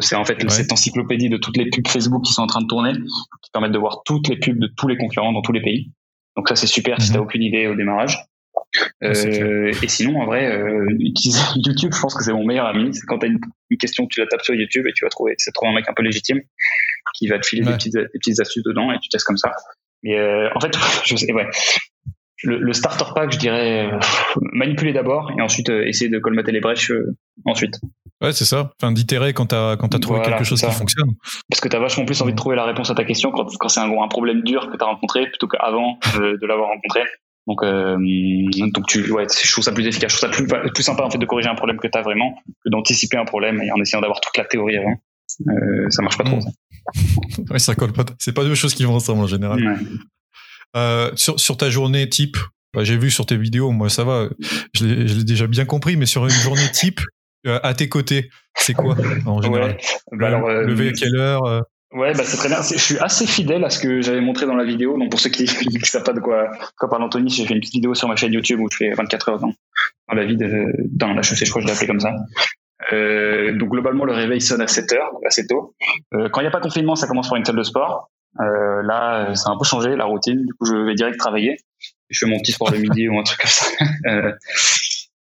[0.00, 2.66] C'est en fait cette encyclopédie de toutes les pubs Facebook qui sont en train de
[2.66, 5.62] tourner, qui permettent de voir toutes les pubs de tous les concurrents dans tous les
[5.62, 5.92] pays.
[6.36, 7.24] Donc ça c'est super si tu n'as mhm.
[7.24, 8.18] aucune idée au démarrage.
[9.02, 12.94] Euh, et sinon, en vrai, euh, utiliser YouTube, je pense que c'est mon meilleur ami.
[12.94, 13.40] C'est quand tu as une,
[13.78, 15.94] question, tu la tapes sur YouTube et tu vas trouver, c'est trouver un mec un
[15.94, 16.40] peu légitime
[17.14, 19.52] qui va te filer des, petites, des petites astuces dedans et tu testes comme ça.
[20.02, 21.46] Mais euh, en fait, je sais, ouais.
[22.42, 23.98] Le, le, starter pack, je dirais, euh,
[24.52, 26.90] manipuler d'abord et ensuite essayer de colmater les brèches
[27.44, 27.78] ensuite.
[28.22, 28.72] Ouais, c'est ça.
[28.80, 31.10] Enfin, d'itérer quand t'as quand as trouvé quelque chose qui fonctionne.
[31.50, 33.68] Parce que t'as vachement plus envie de trouver la réponse à ta question quand, quand
[33.68, 37.02] c'est un, un problème dur que t'as rencontré plutôt qu'avant de, de l'avoir rencontré.
[37.50, 37.96] Donc, euh,
[38.72, 41.10] donc tu, ouais, je trouve ça plus efficace, je trouve ça plus, plus sympa en
[41.10, 43.80] fait de corriger un problème que tu as vraiment que d'anticiper un problème et en
[43.80, 44.94] essayant d'avoir toute la théorie avant.
[45.48, 46.40] Euh, ça marche pas trop.
[46.40, 46.50] Ça.
[47.50, 48.04] ouais, ça colle pas.
[48.20, 49.80] C'est pas deux choses qui vont ensemble en général.
[50.76, 52.36] Euh, sur, sur ta journée type,
[52.72, 54.28] bah, j'ai vu sur tes vidéos, moi ça va,
[54.72, 57.00] je l'ai déjà bien compris, mais sur une journée type,
[57.44, 58.94] à tes côtés, c'est quoi
[59.26, 59.76] en général?
[60.12, 62.62] Bah alors, Lever à quelle heure Ouais, bah c'est très bien.
[62.62, 64.96] Je suis assez fidèle à ce que j'avais montré dans la vidéo.
[64.96, 65.42] Donc pour ceux qui
[65.74, 68.16] ne savent pas de quoi, quoi parle Anthony, j'ai fait une petite vidéo sur ma
[68.16, 69.52] chaîne YouTube où je fais 24 heures dans,
[70.08, 72.12] dans la vie de, dans la chaussée, je crois que je l'ai appelé comme ça.
[72.92, 75.74] Euh, donc globalement, le réveil sonne à 7 heures, assez tôt.
[76.14, 78.10] Euh, quand il n'y a pas confinement, ça commence par une salle de sport.
[78.40, 80.44] Euh, là, ça a un peu changé la routine.
[80.46, 81.56] Du coup, je vais direct travailler.
[82.08, 83.66] Je fais mon petit sport le midi ou un truc comme ça.
[84.06, 84.32] Euh,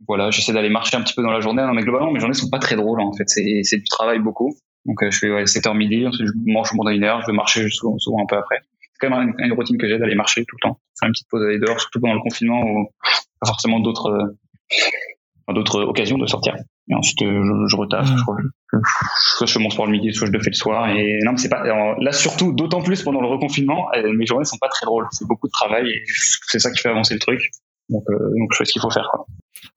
[0.08, 1.62] voilà, j'essaie d'aller marcher un petit peu dans la journée.
[1.62, 3.26] Non, mais globalement, mes journées sont pas très drôles en fait.
[3.28, 4.56] C'est du travail beaucoup.
[4.86, 7.34] Donc euh, je fais ouais, 7h midi, ensuite je mange pendant une heure, je vais
[7.34, 8.60] marcher souvent, souvent un peu après.
[8.82, 11.28] C'est quand même une, routine que j'ai d'aller marcher tout le temps, faire une petite
[11.30, 12.88] pause aller dehors, surtout pendant le confinement où
[13.40, 16.56] pas forcément d'autres euh, d'autres occasions de sortir.
[16.90, 18.18] Et ensuite euh, je, je retaffe, mmh.
[18.74, 18.78] je,
[19.38, 20.90] soit je fais mon sport le midi, soit je le fais le soir.
[20.90, 24.58] Et non, mais c'est pas là surtout d'autant plus pendant le reconfinement, mes journées sont
[24.58, 25.08] pas très drôles.
[25.12, 26.04] C'est beaucoup de travail et
[26.48, 27.52] c'est ça qui fait avancer le truc.
[27.90, 29.08] Donc, euh, donc je fais ce qu'il faut faire.
[29.12, 29.26] Quoi.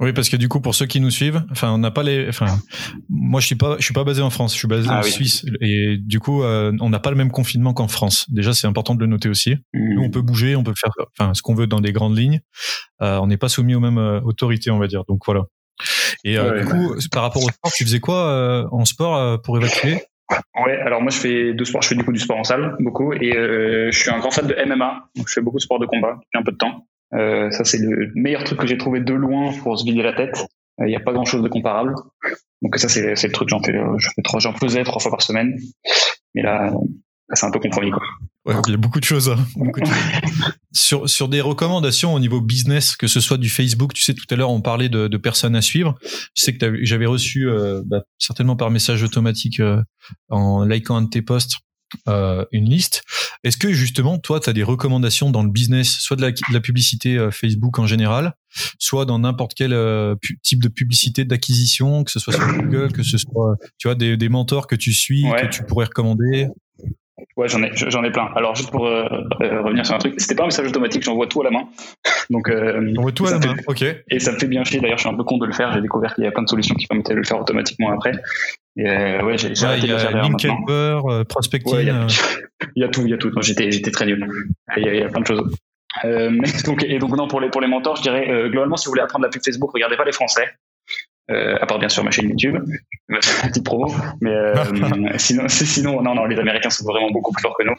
[0.01, 2.29] Oui, parce que du coup, pour ceux qui nous suivent, enfin, on n'a pas les,
[2.29, 2.59] enfin,
[3.09, 5.03] moi, je suis pas, je suis pas basé en France, je suis basé ah en
[5.03, 8.27] Suisse, et du coup, euh, on n'a pas le même confinement qu'en France.
[8.31, 9.57] Déjà, c'est important de le noter aussi.
[9.73, 9.95] Mmh.
[9.95, 12.41] Nous, on peut bouger, on peut faire, enfin, ce qu'on veut dans des grandes lignes.
[13.03, 15.05] Euh, on n'est pas soumis aux mêmes euh, autorités, on va dire.
[15.09, 15.45] Donc voilà.
[16.25, 20.03] Et du coup, par rapport au sport, tu faisais quoi en sport pour évacuer?
[20.65, 22.77] Ouais, alors moi je fais deux sports, je fais du coup du sport en salle
[22.81, 25.79] beaucoup et je suis un grand fan de MMA, donc je fais beaucoup de sport
[25.79, 26.87] de combat depuis un peu de temps.
[27.15, 30.13] Euh, ça, c'est le meilleur truc que j'ai trouvé de loin pour se vider la
[30.13, 30.47] tête.
[30.79, 31.95] Il n'y a pas grand chose de comparable.
[32.63, 33.49] Donc ça, c'est le truc.
[33.49, 33.73] J'en fais,
[34.39, 35.57] j'en faisais trois fois par semaine.
[36.35, 36.73] Mais là,
[37.33, 38.03] c'est un peu compromis, quoi.
[38.45, 39.29] Ouais, il y a beaucoup de choses.
[39.29, 39.39] Hein.
[39.57, 39.97] Beaucoup de choses.
[40.73, 44.27] sur, sur des recommandations au niveau business, que ce soit du Facebook, tu sais, tout
[44.31, 45.99] à l'heure, on parlait de, de personnes à suivre.
[46.03, 49.83] Je sais que j'avais reçu, euh, bah, certainement par message automatique, euh,
[50.29, 51.57] en likant un de tes posts,
[52.09, 53.03] euh, une liste.
[53.45, 56.53] Est-ce que justement, toi, tu as des recommandations dans le business, soit de la, de
[56.53, 58.35] la publicité euh, Facebook en général,
[58.79, 63.03] soit dans n'importe quel euh, type de publicité d'acquisition, que ce soit sur Google, que
[63.03, 66.49] ce soit, tu vois, des, des mentors que tu suis, que tu pourrais recommander?
[67.37, 68.29] Ouais, j'en ai, j'en ai plein.
[68.35, 69.07] Alors, juste pour euh,
[69.41, 71.69] euh, revenir sur un truc, c'était pas un message automatique, j'envoie tout à la main.
[72.31, 73.85] Donc, euh, j'envoie tout à la main, ok.
[74.11, 74.81] Et ça me fait bien chier.
[74.81, 75.73] D'ailleurs, je suis un peu con de le faire.
[75.73, 78.13] J'ai découvert qu'il y a plein de solutions qui permettaient de le faire automatiquement après.
[78.79, 81.27] Euh, ouais, j'ai, j'ai arrêté de faire.
[81.29, 81.75] Prospecting.
[81.75, 82.07] Ouais, il, y a,
[82.77, 83.31] il y a tout, il y a tout.
[83.41, 84.27] j'étais, j'étais très nul.
[84.77, 85.57] Il y, a, il y a plein de choses.
[86.05, 88.87] Euh, mais donc, et donc non pour les pour les mentors, je dirais globalement si
[88.87, 90.47] vous voulez apprendre la pub Facebook, regardez pas les Français
[91.31, 92.57] euh, à part bien sûr ma chaîne YouTube,
[93.09, 94.55] petite promo, mais euh,
[95.19, 97.75] sinon, sinon, non, non, les Américains sont vraiment beaucoup plus forts que nous.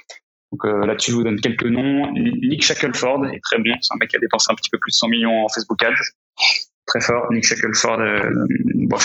[0.52, 2.12] Donc euh, là-dessus, je vous donne quelques noms.
[2.14, 4.92] Nick Shackelford est très bon, c'est un mec qui a dépensé un petit peu plus
[4.92, 5.94] de 100 millions en Facebook Ads,
[6.86, 7.32] très fort.
[7.32, 8.30] Nick Shackelford, euh,
[8.76, 8.98] bon,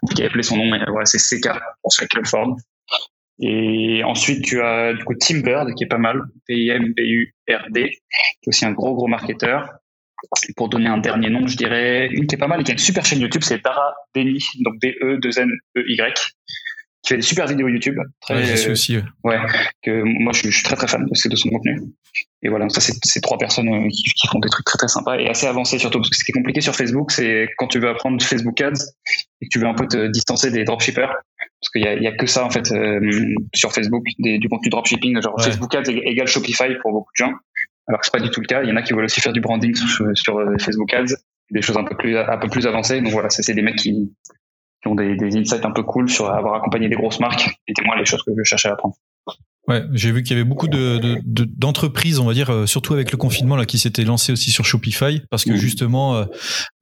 [0.00, 1.50] compliqué à appeler son nom, mais voilà, c'est CK
[1.82, 2.56] pour Shackelford.
[3.42, 8.48] Et ensuite, tu as du coup Tim Bird qui est pas mal, P-I-M-B-U-R-D, qui est
[8.48, 9.68] aussi un gros gros marketeur.
[10.54, 12.74] Pour donner un dernier nom, je dirais une qui est pas mal et qui a
[12.74, 16.22] une super chaîne YouTube, c'est Dara Deni, donc D-E-2-N-E-Y, qui
[17.10, 17.96] fait des super vidéos YouTube.
[18.20, 18.96] Très, ouais, aussi.
[19.24, 19.38] Ouais.
[19.82, 21.80] que moi je, suis très très fan de, de son contenu.
[22.42, 24.88] Et voilà, ça c'est ces trois personnes euh, qui, qui, font des trucs très très
[24.88, 27.66] sympas et assez avancés surtout parce que ce qui est compliqué sur Facebook, c'est quand
[27.66, 28.82] tu veux apprendre Facebook Ads
[29.40, 31.10] et que tu veux un peu te distancer des dropshippers
[31.60, 33.00] parce qu'il y a, y a que ça en fait euh,
[33.54, 37.32] sur Facebook, des, du contenu dropshipping, genre Facebook Ads égale Shopify pour beaucoup de gens.
[37.86, 38.62] Alors que c'est pas du tout le cas.
[38.62, 41.16] Il y en a qui veulent aussi faire du branding sur, euh, Facebook Ads,
[41.50, 43.00] des choses un peu plus un peu plus avancées.
[43.00, 44.10] Donc voilà, c'est des mecs qui,
[44.82, 47.50] qui ont des, des, insights un peu cool sur avoir accompagné des grosses marques.
[47.68, 48.94] C'était moi les choses que je cherchais à apprendre.
[49.68, 53.12] Ouais, j'ai vu qu'il y avait beaucoup de, d'entreprises, on va dire, euh, surtout avec
[53.12, 56.24] le confinement là, qui s'étaient lancées aussi sur Shopify, parce que justement, euh,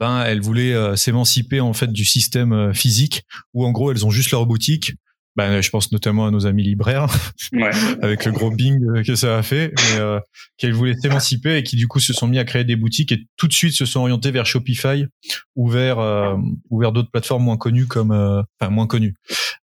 [0.01, 4.31] ben, elles voulaient s'émanciper en fait du système physique, où en gros, elles ont juste
[4.31, 4.93] leur boutique,
[5.39, 7.07] bah, je pense notamment à nos amis libraires,
[7.53, 7.71] ouais.
[8.03, 10.19] avec le gros bing que ça a fait, mais euh,
[10.57, 13.21] qu'elles voulaient s'émanciper et qui du coup se sont mis à créer des boutiques et
[13.37, 15.07] tout de suite se sont orientés vers Shopify
[15.55, 16.35] ou vers, euh,
[16.71, 19.15] ou vers d'autres plateformes moins connues comme, euh, enfin moins connues,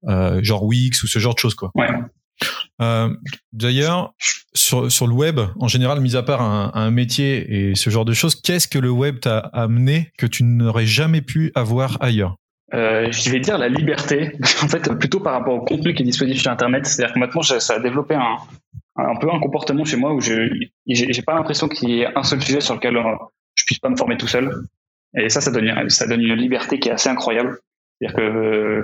[0.07, 1.71] euh, genre Wix ou ce genre de choses quoi.
[1.75, 1.89] Ouais.
[2.81, 3.13] Euh,
[3.51, 4.13] D'ailleurs,
[4.53, 8.05] sur, sur le web, en général, mis à part un, un métier et ce genre
[8.05, 12.37] de choses, qu'est-ce que le web t'a amené que tu n'aurais jamais pu avoir ailleurs?
[12.73, 16.05] Euh, je vais dire la liberté, en fait, plutôt par rapport au contenu qui est
[16.05, 16.85] disponible sur Internet.
[16.85, 18.37] C'est-à-dire que maintenant, ça a développé un,
[18.97, 20.49] un peu un comportement chez moi où je
[20.87, 23.15] j'ai pas l'impression qu'il y ait un seul sujet sur lequel euh,
[23.55, 24.51] je puisse pas me former tout seul.
[25.15, 27.57] Et ça, ça donne, ça donne une liberté qui est assez incroyable.
[27.99, 28.83] C'est-à-dire que, euh,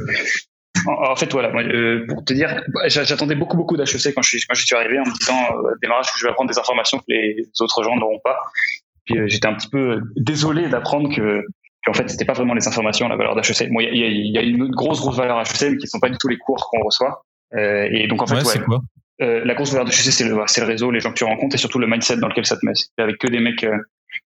[0.88, 5.00] en, fait, voilà, euh, pour te dire, j'attendais beaucoup, beaucoup d'HEC quand je suis, arrivé
[5.00, 8.20] en me disant, euh, démarrage, je vais apprendre des informations que les autres gens n'auront
[8.24, 8.38] pas.
[9.06, 11.46] Puis j'étais un petit peu désolé d'apprendre que
[11.88, 13.70] en fait, c'était pas vraiment les informations, la valeur d'HEC.
[13.72, 16.10] Bon, il y a, y a, une grosse, grosse valeur HEC, mais qui sont pas
[16.10, 17.24] du tout les cours qu'on reçoit.
[17.56, 18.82] Euh, et donc, en fait, ouais, quoi
[19.22, 21.56] euh, la grosse valeur d'HEC, c'est le, c'est le réseau, les gens que tu rencontres
[21.56, 22.74] et surtout le mindset dans lequel ça te met.
[22.98, 23.78] Avec que des mecs euh,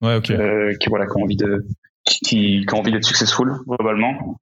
[0.02, 0.34] ouais, okay.
[0.34, 1.66] euh, qui, voilà, qui ont envie de,
[2.06, 4.40] qui, qui ont envie d'être successful, globalement.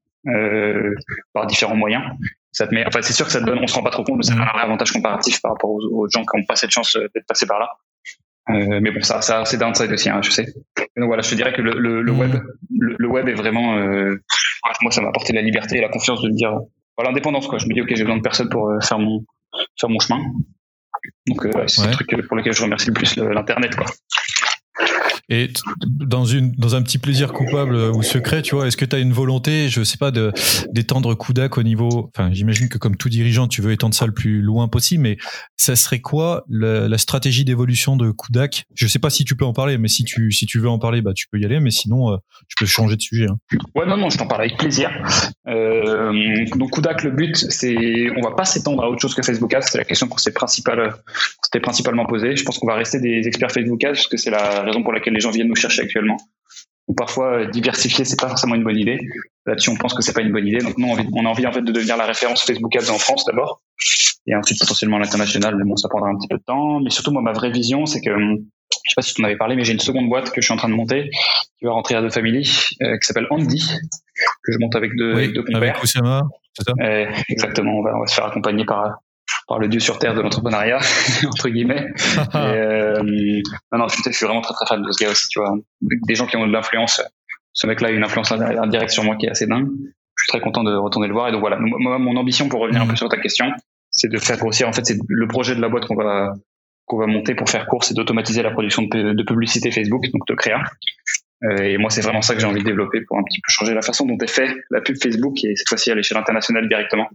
[1.34, 2.04] par différents moyens.
[2.52, 4.04] Ça te met, enfin, c'est sûr que ça te donne, on se rend pas trop
[4.04, 6.72] compte, mais ça a un avantage comparatif par rapport aux, gens qui n'ont pas cette
[6.72, 7.70] chance d'être passés par là.
[8.50, 10.46] Euh, mais bon, ça, ça c'est downside aussi, hein, je sais.
[10.96, 12.36] donc voilà, je te dirais que le, le, le web,
[12.70, 14.22] le, web est vraiment, euh,
[14.82, 16.54] moi, ça m'a apporté la liberté et la confiance de me dire,
[16.96, 17.58] voilà, l'indépendance quoi.
[17.58, 19.26] Je me dis, ok, j'ai besoin de personne pour euh, faire mon,
[19.80, 20.22] faire mon chemin.
[21.28, 23.88] Donc, euh, c'est le truc pour lequel je remercie le plus l'internet, quoi.
[25.30, 25.50] Et
[25.84, 29.00] dans une dans un petit plaisir coupable ou secret, tu vois, est-ce que tu as
[29.00, 30.12] une volonté, je sais pas,
[30.72, 34.14] d'étendre Kudak au niveau, enfin, j'imagine que comme tout dirigeant, tu veux étendre ça le
[34.14, 35.18] plus loin possible, mais
[35.58, 38.66] ça serait quoi la, stratégie d'évolution de Kudak?
[38.76, 40.80] Je sais pas si tu peux en parler, mais si tu si tu veux en
[40.80, 43.28] parler, bah tu peux y aller, mais sinon, euh, tu peux changer de sujet.
[43.28, 43.58] Hein.
[43.74, 44.92] Ouais, non, non, je t'en parle avec plaisir.
[45.48, 49.54] Euh, donc Kudak, le but, c'est, on va pas s'étendre à autre chose que Facebook
[49.54, 49.62] Ads.
[49.64, 52.36] C'est la question qu'on s'est principalement posée.
[52.36, 54.94] Je pense qu'on va rester des experts Facebook Ads parce que c'est la raison pour
[54.94, 56.18] laquelle les gens viennent nous chercher actuellement.
[56.96, 59.00] Parfois euh, diversifier, c'est pas forcément une bonne idée.
[59.48, 60.60] Là-dessus, on pense que c'est pas une bonne idée.
[60.60, 63.26] Donc nous, on a envie en fait de devenir la référence Facebook Ads en France
[63.26, 63.62] d'abord,
[64.28, 65.56] et ensuite potentiellement à l'international.
[65.56, 66.80] Mais bon, ça prendra un petit peu de temps.
[66.82, 69.38] Mais surtout, moi, ma vraie vision, c'est que je sais pas si tu en avais
[69.38, 71.10] parlé, mais j'ai une seconde boîte que je suis en train de monter,
[71.58, 72.48] qui va rentrer à deux familles,
[72.84, 73.64] euh, qui s'appelle Andy,
[74.44, 75.58] que je monte avec deux, deux compères.
[75.58, 76.24] Avec Oussama,
[76.54, 76.74] c'est ça?
[76.82, 77.80] Euh, Exactement.
[77.80, 79.00] On va, on va se faire accompagner par
[79.48, 80.80] par le dieu sur terre de l'entrepreneuriat
[81.28, 81.88] entre guillemets.
[82.34, 83.02] et, euh,
[83.72, 85.56] non, non, je, suis vraiment très très fan de ce gars aussi, tu vois.
[85.82, 87.02] Des gens qui ont de l'influence.
[87.54, 89.70] Ce mec-là a une influence indirecte sur moi qui est assez dingue.
[90.18, 91.30] Je suis très content de retourner le voir.
[91.30, 93.52] Et donc voilà, moi, mon ambition pour revenir un peu sur ta question,
[93.92, 94.68] c'est de faire grossir.
[94.68, 96.34] En fait, c'est le projet de la boîte qu'on va
[96.86, 100.28] qu'on va monter pour faire court, c'est d'automatiser la production de, de, publicité Facebook, donc
[100.28, 100.62] de créa.
[101.44, 103.50] Euh, et moi, c'est vraiment ça que j'ai envie de développer pour un petit peu
[103.52, 106.68] changer la façon dont est fait la pub Facebook et cette fois-ci à l'échelle internationale
[106.68, 107.10] directement.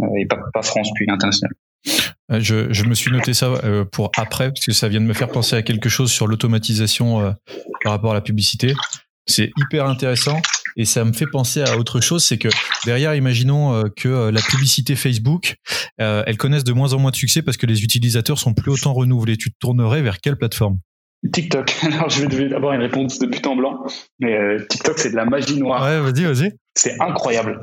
[0.00, 1.52] Euh, et pas, pas France puis international.
[2.32, 5.06] Euh, je, je, me suis noté ça euh, pour après parce que ça vient de
[5.06, 7.34] me faire penser à quelque chose sur l'automatisation
[7.82, 8.74] par rapport à la publicité.
[9.26, 10.40] C'est hyper intéressant
[10.76, 12.48] et ça me fait penser à autre chose, c'est que
[12.84, 15.56] derrière, imaginons que la publicité Facebook,
[15.98, 18.92] elle connaisse de moins en moins de succès parce que les utilisateurs sont plus autant
[18.92, 19.36] renouvelés.
[19.36, 20.78] Tu te tournerais vers quelle plateforme?
[21.32, 21.74] TikTok.
[21.82, 23.84] Alors, je vais avoir une réponse de but en blanc,
[24.20, 25.82] mais euh, TikTok, c'est de la magie noire.
[25.82, 26.52] Ouais, vas-y, vas-y.
[26.74, 27.62] C'est incroyable,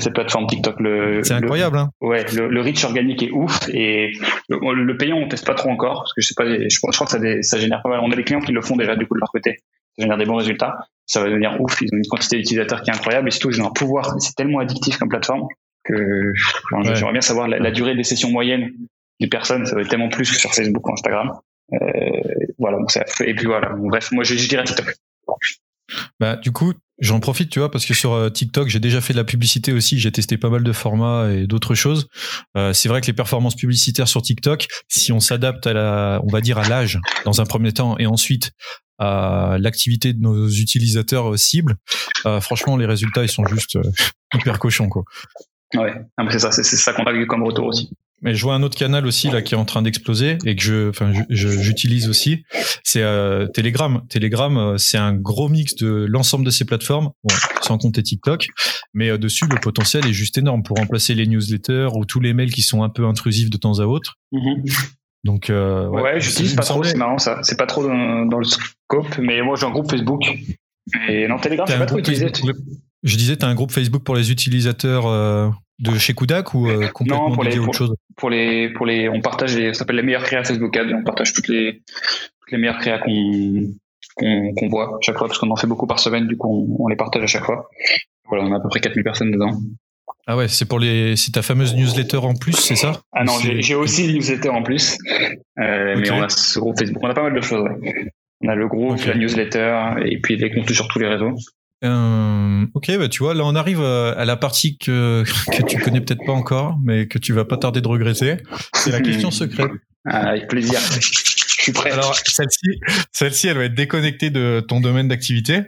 [0.00, 0.76] cette plateforme TikTok.
[1.22, 1.90] C'est incroyable, hein.
[2.00, 4.12] Ouais, le, reach organique est ouf et
[4.48, 6.96] le, payant, on teste pas trop encore parce que je sais pas, je, crois que
[6.96, 8.00] ça, ça, génère pas mal.
[8.02, 9.58] On a des clients qui le font déjà du coup de leur côté.
[9.96, 10.76] Ça génère des bons résultats.
[11.06, 11.80] Ça va devenir ouf.
[11.80, 14.16] Ils ont une quantité d'utilisateurs qui est incroyable et surtout, ils ont un pouvoir.
[14.20, 15.46] C'est tellement addictif comme plateforme
[15.84, 16.32] que
[16.94, 18.70] j'aimerais bien savoir la, la durée des sessions moyennes
[19.20, 19.66] des personnes.
[19.66, 21.32] Ça va être tellement plus que sur Facebook ou Instagram.
[21.72, 21.76] Euh,
[22.58, 22.78] voilà,
[23.24, 23.74] et puis voilà.
[23.76, 24.94] bref, moi je, dirais TikTok.
[26.20, 29.12] Bah, du coup, j'en profite, tu vois, parce que sur euh, TikTok, j'ai déjà fait
[29.12, 29.98] de la publicité aussi.
[29.98, 32.08] J'ai testé pas mal de formats et d'autres choses.
[32.56, 36.30] Euh, c'est vrai que les performances publicitaires sur TikTok, si on s'adapte à la, on
[36.30, 38.52] va dire à l'âge dans un premier temps, et ensuite
[38.98, 41.74] à l'activité de nos utilisateurs cibles,
[42.40, 43.76] franchement, les résultats ils sont juste
[44.32, 45.02] hyper cochons, quoi.
[45.74, 45.92] Ouais,
[46.30, 47.90] c'est ça, c'est ça qu'on a eu comme retour aussi.
[48.22, 50.62] Mais je vois un autre canal aussi là qui est en train d'exploser et que
[50.62, 52.44] je, enfin, j'utilise aussi.
[52.82, 54.02] C'est euh, Telegram.
[54.08, 58.46] Telegram, euh, c'est un gros mix de l'ensemble de ces plateformes, bon, sans compter TikTok.
[58.94, 62.32] Mais euh, dessus, le potentiel est juste énorme pour remplacer les newsletters ou tous les
[62.32, 64.14] mails qui sont un peu intrusifs de temps à autre.
[64.32, 64.90] Mm-hmm.
[65.24, 66.82] Donc euh, ouais, ouais j'utilise pas trop.
[66.82, 67.40] C'est marrant ça.
[67.42, 69.18] C'est pas trop dans, dans, le scope.
[69.18, 70.22] Mais moi, j'ai un groupe Facebook.
[71.08, 72.30] Et non, Telegram, c'est pas trop utilisé.
[73.02, 76.88] Je disais, tu as un groupe Facebook pour les utilisateurs de chez Kudak ou euh,
[76.88, 77.94] complètement non, pour les, autre pour, chose?
[78.16, 81.02] pour les, pour les, on partage, les, ça s'appelle les meilleures créas Facebook Ads, on
[81.02, 81.82] partage toutes les,
[82.40, 83.74] toutes les meilleures créas qu'on
[84.16, 86.94] qu'on voit chaque fois, parce qu'on en fait beaucoup par semaine, du coup on, les
[86.94, 87.68] partage à chaque fois.
[88.28, 89.50] Voilà, on a à peu près 4000 personnes dedans.
[90.26, 93.00] Ah ouais, c'est pour les, c'est ta fameuse newsletter en plus, c'est ça?
[93.12, 94.96] Ah non, j'ai aussi une newsletter en plus,
[95.58, 97.68] euh, mais on a ce groupe Facebook, on a pas mal de choses.
[98.40, 101.34] On a le groupe, la newsletter, et puis les contenus sur tous les réseaux.
[101.82, 105.78] Euh, ok, bah tu vois, là on arrive euh, à la partie que, que tu
[105.78, 108.36] connais peut-être pas encore, mais que tu vas pas tarder de regretter.
[108.74, 109.70] C'est la question secrète.
[110.06, 110.78] Ah, avec plaisir.
[110.80, 111.90] Je suis prêt.
[111.90, 112.78] Alors celle-ci,
[113.12, 115.62] celle-ci, elle va être déconnectée de ton domaine d'activité.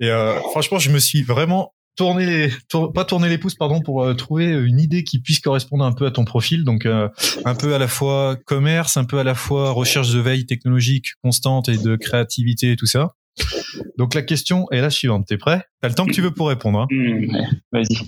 [0.00, 2.50] Et euh, franchement, je me suis vraiment tourné,
[2.94, 6.06] pas tourné les pouces, pardon, pour euh, trouver une idée qui puisse correspondre un peu
[6.06, 6.64] à ton profil.
[6.64, 7.08] Donc euh,
[7.44, 11.08] un peu à la fois commerce, un peu à la fois recherche de veille technologique
[11.22, 13.14] constante et de créativité et tout ça.
[13.98, 15.26] Donc la question est la suivante.
[15.26, 15.64] T'es prêt?
[15.82, 16.78] T'as le temps que tu veux pour répondre.
[16.78, 17.36] Hein mmh,
[17.72, 17.98] Vas-y.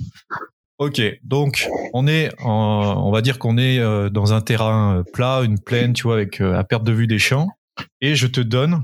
[0.79, 5.43] Ok, donc on est, on va dire qu'on est euh, dans un terrain euh, plat,
[5.45, 7.49] une plaine, tu vois, avec euh, à perte de vue des champs,
[8.01, 8.83] et je te donne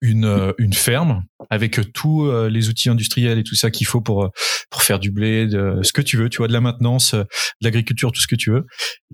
[0.00, 4.30] une, une ferme avec tous les outils industriels et tout ça qu'il faut pour
[4.70, 7.26] pour faire du blé, de, ce que tu veux, tu vois, de la maintenance, de
[7.60, 8.66] l'agriculture, tout ce que tu veux.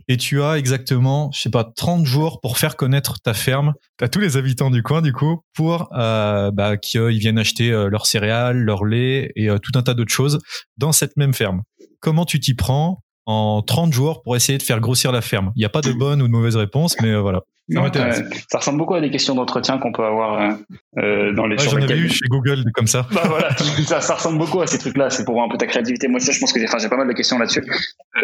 [0.07, 4.09] Et tu as exactement, je sais pas, 30 jours pour faire connaître ta ferme à
[4.09, 8.59] tous les habitants du coin, du coup, pour euh, bah, qu'ils viennent acheter leurs céréales,
[8.59, 10.39] leur lait et tout un tas d'autres choses
[10.77, 11.63] dans cette même ferme.
[12.01, 15.53] Comment tu t'y prends en 30 jours pour essayer de faire grossir la ferme?
[15.57, 18.95] Il n'y a pas de bonne ou de mauvaise réponse, mais voilà ça ressemble beaucoup
[18.95, 20.55] à des questions d'entretien qu'on peut avoir euh,
[20.99, 21.57] euh dans les.
[21.57, 23.07] Ouais, J'en ai vu chez Google comme ça.
[23.13, 23.51] Bah voilà,
[23.87, 25.11] ça, ça, ressemble beaucoup à ces trucs-là.
[25.11, 26.07] C'est pour voir un peu ta créativité.
[26.09, 27.65] Moi, ça, je pense que j'ai pas mal de questions là-dessus.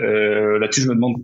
[0.00, 1.16] Euh, là-dessus, je me demande,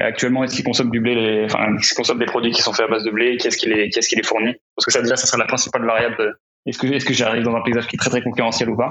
[0.00, 2.72] actuellement, est-ce qu'ils consomment du blé, les, enfin, est-ce qu'ils consomment des produits qui sont
[2.72, 4.54] faits à base de blé, quest ce qui les, qui est-ce qui les fournit?
[4.74, 6.36] Parce que ça, déjà, ça serait la principale variable.
[6.66, 8.90] Est-ce que, est-ce que j'arrive dans un paysage qui est très très concurrentiel ou pas?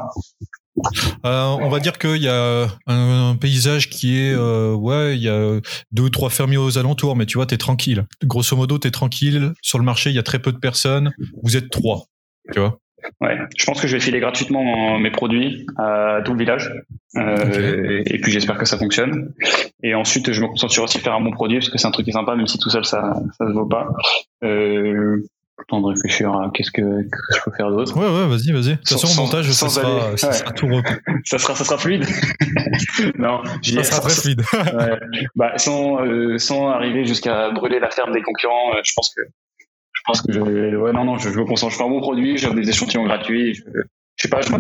[1.26, 5.30] Euh, on va dire qu'il y a un, paysage qui est, euh, ouais, il y
[5.30, 5.60] a
[5.92, 8.06] deux ou trois fermiers aux alentours, mais tu vois, t'es tranquille.
[8.24, 9.54] Grosso modo, t'es tranquille.
[9.62, 11.12] Sur le marché, il y a très peu de personnes.
[11.44, 12.06] Vous êtes trois,
[12.54, 12.80] tu vois.
[13.22, 16.74] Ouais, je pense que je vais filer gratuitement mes produits à tout le village.
[17.16, 19.34] Euh, Et puis j'espère que ça fonctionne.
[19.84, 21.92] Et ensuite, je me concentre sur aussi faire un bon produit parce que c'est un
[21.92, 23.88] truc qui est sympa, même si tout seul ça ça se vaut pas.
[24.44, 25.24] Euh,
[25.66, 27.96] temps de réfléchir à qu'est-ce que, je peux faire d'autre.
[27.98, 28.76] Ouais, ouais, vas-y, vas-y.
[28.76, 30.70] De toute façon, au montage, ça, sera, ça sera tout
[31.26, 32.06] ça sera, ça sera fluide.
[33.18, 34.42] non, ça sera très fluide.
[34.54, 35.00] ouais.
[35.36, 39.22] bah, sans, euh, sans arriver jusqu'à brûler la ferme des concurrents, euh, je pense que,
[39.94, 42.02] je pense que je, ouais, non, non, je, je me concentre, je fais un bon
[42.02, 44.52] produit, j'ai des échantillons gratuits, je, je sais pas, je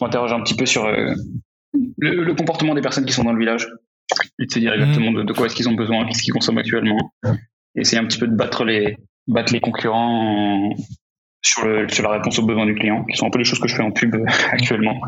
[0.00, 1.14] m'interroge un petit peu sur euh,
[1.98, 3.66] le, le, comportement des personnes qui sont dans le village
[4.38, 5.24] et de se dire exactement mm.
[5.24, 7.12] de, quoi est-ce qu'ils ont besoin, qu'est-ce qu'ils consomment actuellement.
[7.76, 10.74] Essayer un petit peu de battre les, battre les concurrents
[11.42, 13.60] sur, le, sur la réponse aux besoins du client, qui sont un peu les choses
[13.60, 14.14] que je fais en pub
[14.50, 15.00] actuellement.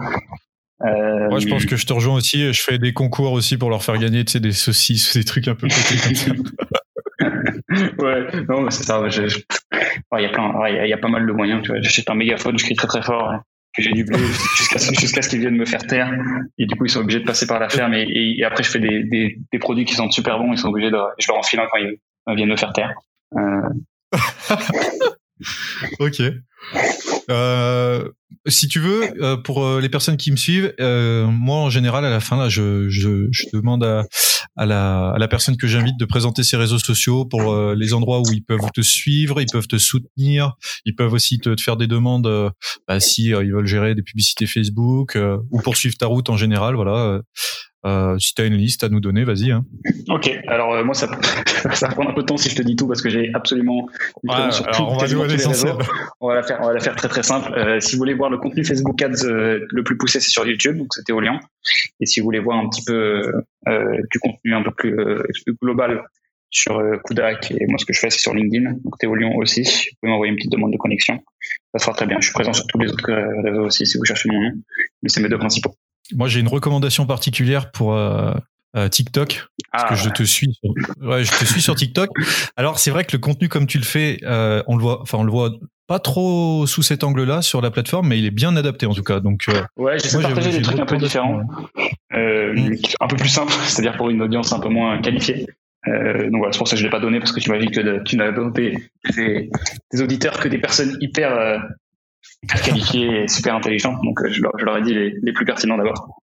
[0.84, 2.52] Euh, Moi, je pense que je te rejoins aussi.
[2.52, 5.46] Je fais des concours aussi pour leur faire gagner, tu sais, des saucisses, des trucs
[5.48, 6.32] un peu comme ça.
[7.98, 9.00] ouais, non, c'est ça.
[9.08, 11.62] Il y a plein, y, a pas mal de moyens.
[11.80, 13.32] J'achète un mégaphone, je crie très très fort.
[13.78, 14.18] j'ai du blé
[14.56, 16.12] jusqu'à ce qu'ils viennent me faire taire
[16.58, 18.68] et du coup ils sont obligés de passer par la ferme et, et, après je
[18.68, 21.38] fais des, des, des, produits qui sont super bons ils sont obligés de je leur
[21.38, 21.96] enfile un quand ils
[22.28, 22.94] viennent me faire taire
[23.36, 23.68] euh,
[25.98, 26.22] ok.
[27.30, 28.08] Euh,
[28.46, 32.04] si tu veux, euh, pour euh, les personnes qui me suivent, euh, moi en général
[32.04, 34.04] à la fin là, je, je, je demande à,
[34.56, 38.20] à, la, à la personne que j'invite de présenter ses réseaux sociaux pour les endroits
[38.20, 40.54] où ils peuvent te suivre, ils peuvent te soutenir,
[40.84, 42.52] ils peuvent aussi te, te faire des demandes
[42.88, 45.16] bah, si ils veulent gérer des publicités Facebook
[45.50, 46.74] ou poursuivre ta route en général.
[46.74, 47.20] Voilà.
[47.84, 49.50] Euh, si tu as une liste à nous donner, vas-y.
[49.50, 49.64] Hein.
[50.08, 51.08] Ok, alors euh, moi ça,
[51.74, 53.32] ça va prendre un peu de temps si je te dis tout parce que j'ai
[53.34, 53.88] absolument
[54.22, 54.50] on, va
[56.20, 57.52] on va la faire, on va la faire très très simple.
[57.54, 60.46] Euh, si vous voulez voir le contenu Facebook Ads euh, le plus poussé, c'est sur
[60.46, 61.40] YouTube, donc c'était au lien.
[61.98, 63.32] Et si vous voulez voir un petit peu
[63.66, 64.96] du contenu un peu plus,
[65.44, 66.02] plus global
[66.50, 69.62] sur Kudak et moi ce que je fais c'est sur LinkedIn, donc Théolion aussi.
[69.62, 71.18] Vous pouvez m'envoyer une petite demande de connexion,
[71.74, 72.18] ça sera très bien.
[72.20, 73.10] Je suis présent sur tous les autres
[73.42, 74.52] réseaux aussi si vous cherchez mon nom,
[75.02, 75.74] mais c'est mes deux principaux.
[76.14, 78.32] Moi, j'ai une recommandation particulière pour euh,
[78.76, 80.52] euh, TikTok parce que ah, je te suis.
[80.52, 80.70] Sur,
[81.06, 82.10] ouais, je te suis sur TikTok.
[82.56, 85.00] Alors, c'est vrai que le contenu comme tu le fais, euh, on le voit.
[85.02, 85.52] Enfin, on le voit
[85.86, 89.02] pas trop sous cet angle-là sur la plateforme, mais il est bien adapté en tout
[89.02, 89.20] cas.
[89.20, 89.46] Donc,
[89.76, 91.42] ouais, j'essaie de partager des trucs un peu différents,
[92.12, 92.74] mm.
[93.00, 95.46] un peu plus simples, c'est-à-dire pour une audience un peu moins qualifiée.
[95.88, 97.58] Euh, donc voilà, c'est pour ça que je l'ai pas donné parce que tu m'as
[97.58, 98.78] dit que tu n'as donné
[99.16, 99.50] des,
[99.92, 101.60] des, auditeurs que des personnes hyper
[102.64, 103.98] qualifiés et super intelligents.
[104.02, 106.22] Donc, euh, je leur, je leur ai dit les, les plus pertinents d'abord.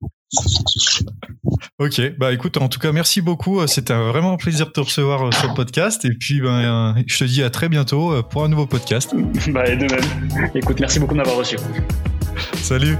[1.79, 3.65] Ok, bah écoute, en tout cas, merci beaucoup.
[3.67, 6.05] C'était vraiment un plaisir de te recevoir euh, sur le podcast.
[6.05, 9.13] Et puis, ben, je te dis à très bientôt euh, pour un nouveau podcast.
[9.49, 10.49] Bah, de même.
[10.55, 11.57] Écoute, merci beaucoup de m'avoir reçu.
[12.55, 12.97] Salut.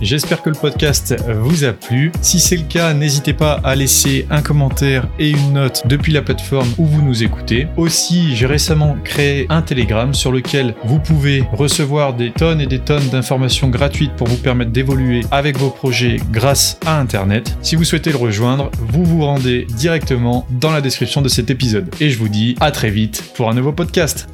[0.00, 2.12] J'espère que le podcast vous a plu.
[2.20, 6.22] Si c'est le cas, n'hésitez pas à laisser un commentaire et une note depuis la
[6.22, 7.66] plateforme où vous nous écoutez.
[7.76, 12.78] Aussi, j'ai récemment créé un Telegram sur lequel vous pouvez recevoir des tonnes et des
[12.78, 17.56] tonnes d'informations gratuites pour vous permettre d'évoluer avec vos projets grâce à Internet.
[17.62, 21.88] Si vous souhaitez le rejoindre, vous vous rendez directement dans la description de cet épisode.
[22.00, 24.28] Et je vous dis à très vite pour un nouveau podcast.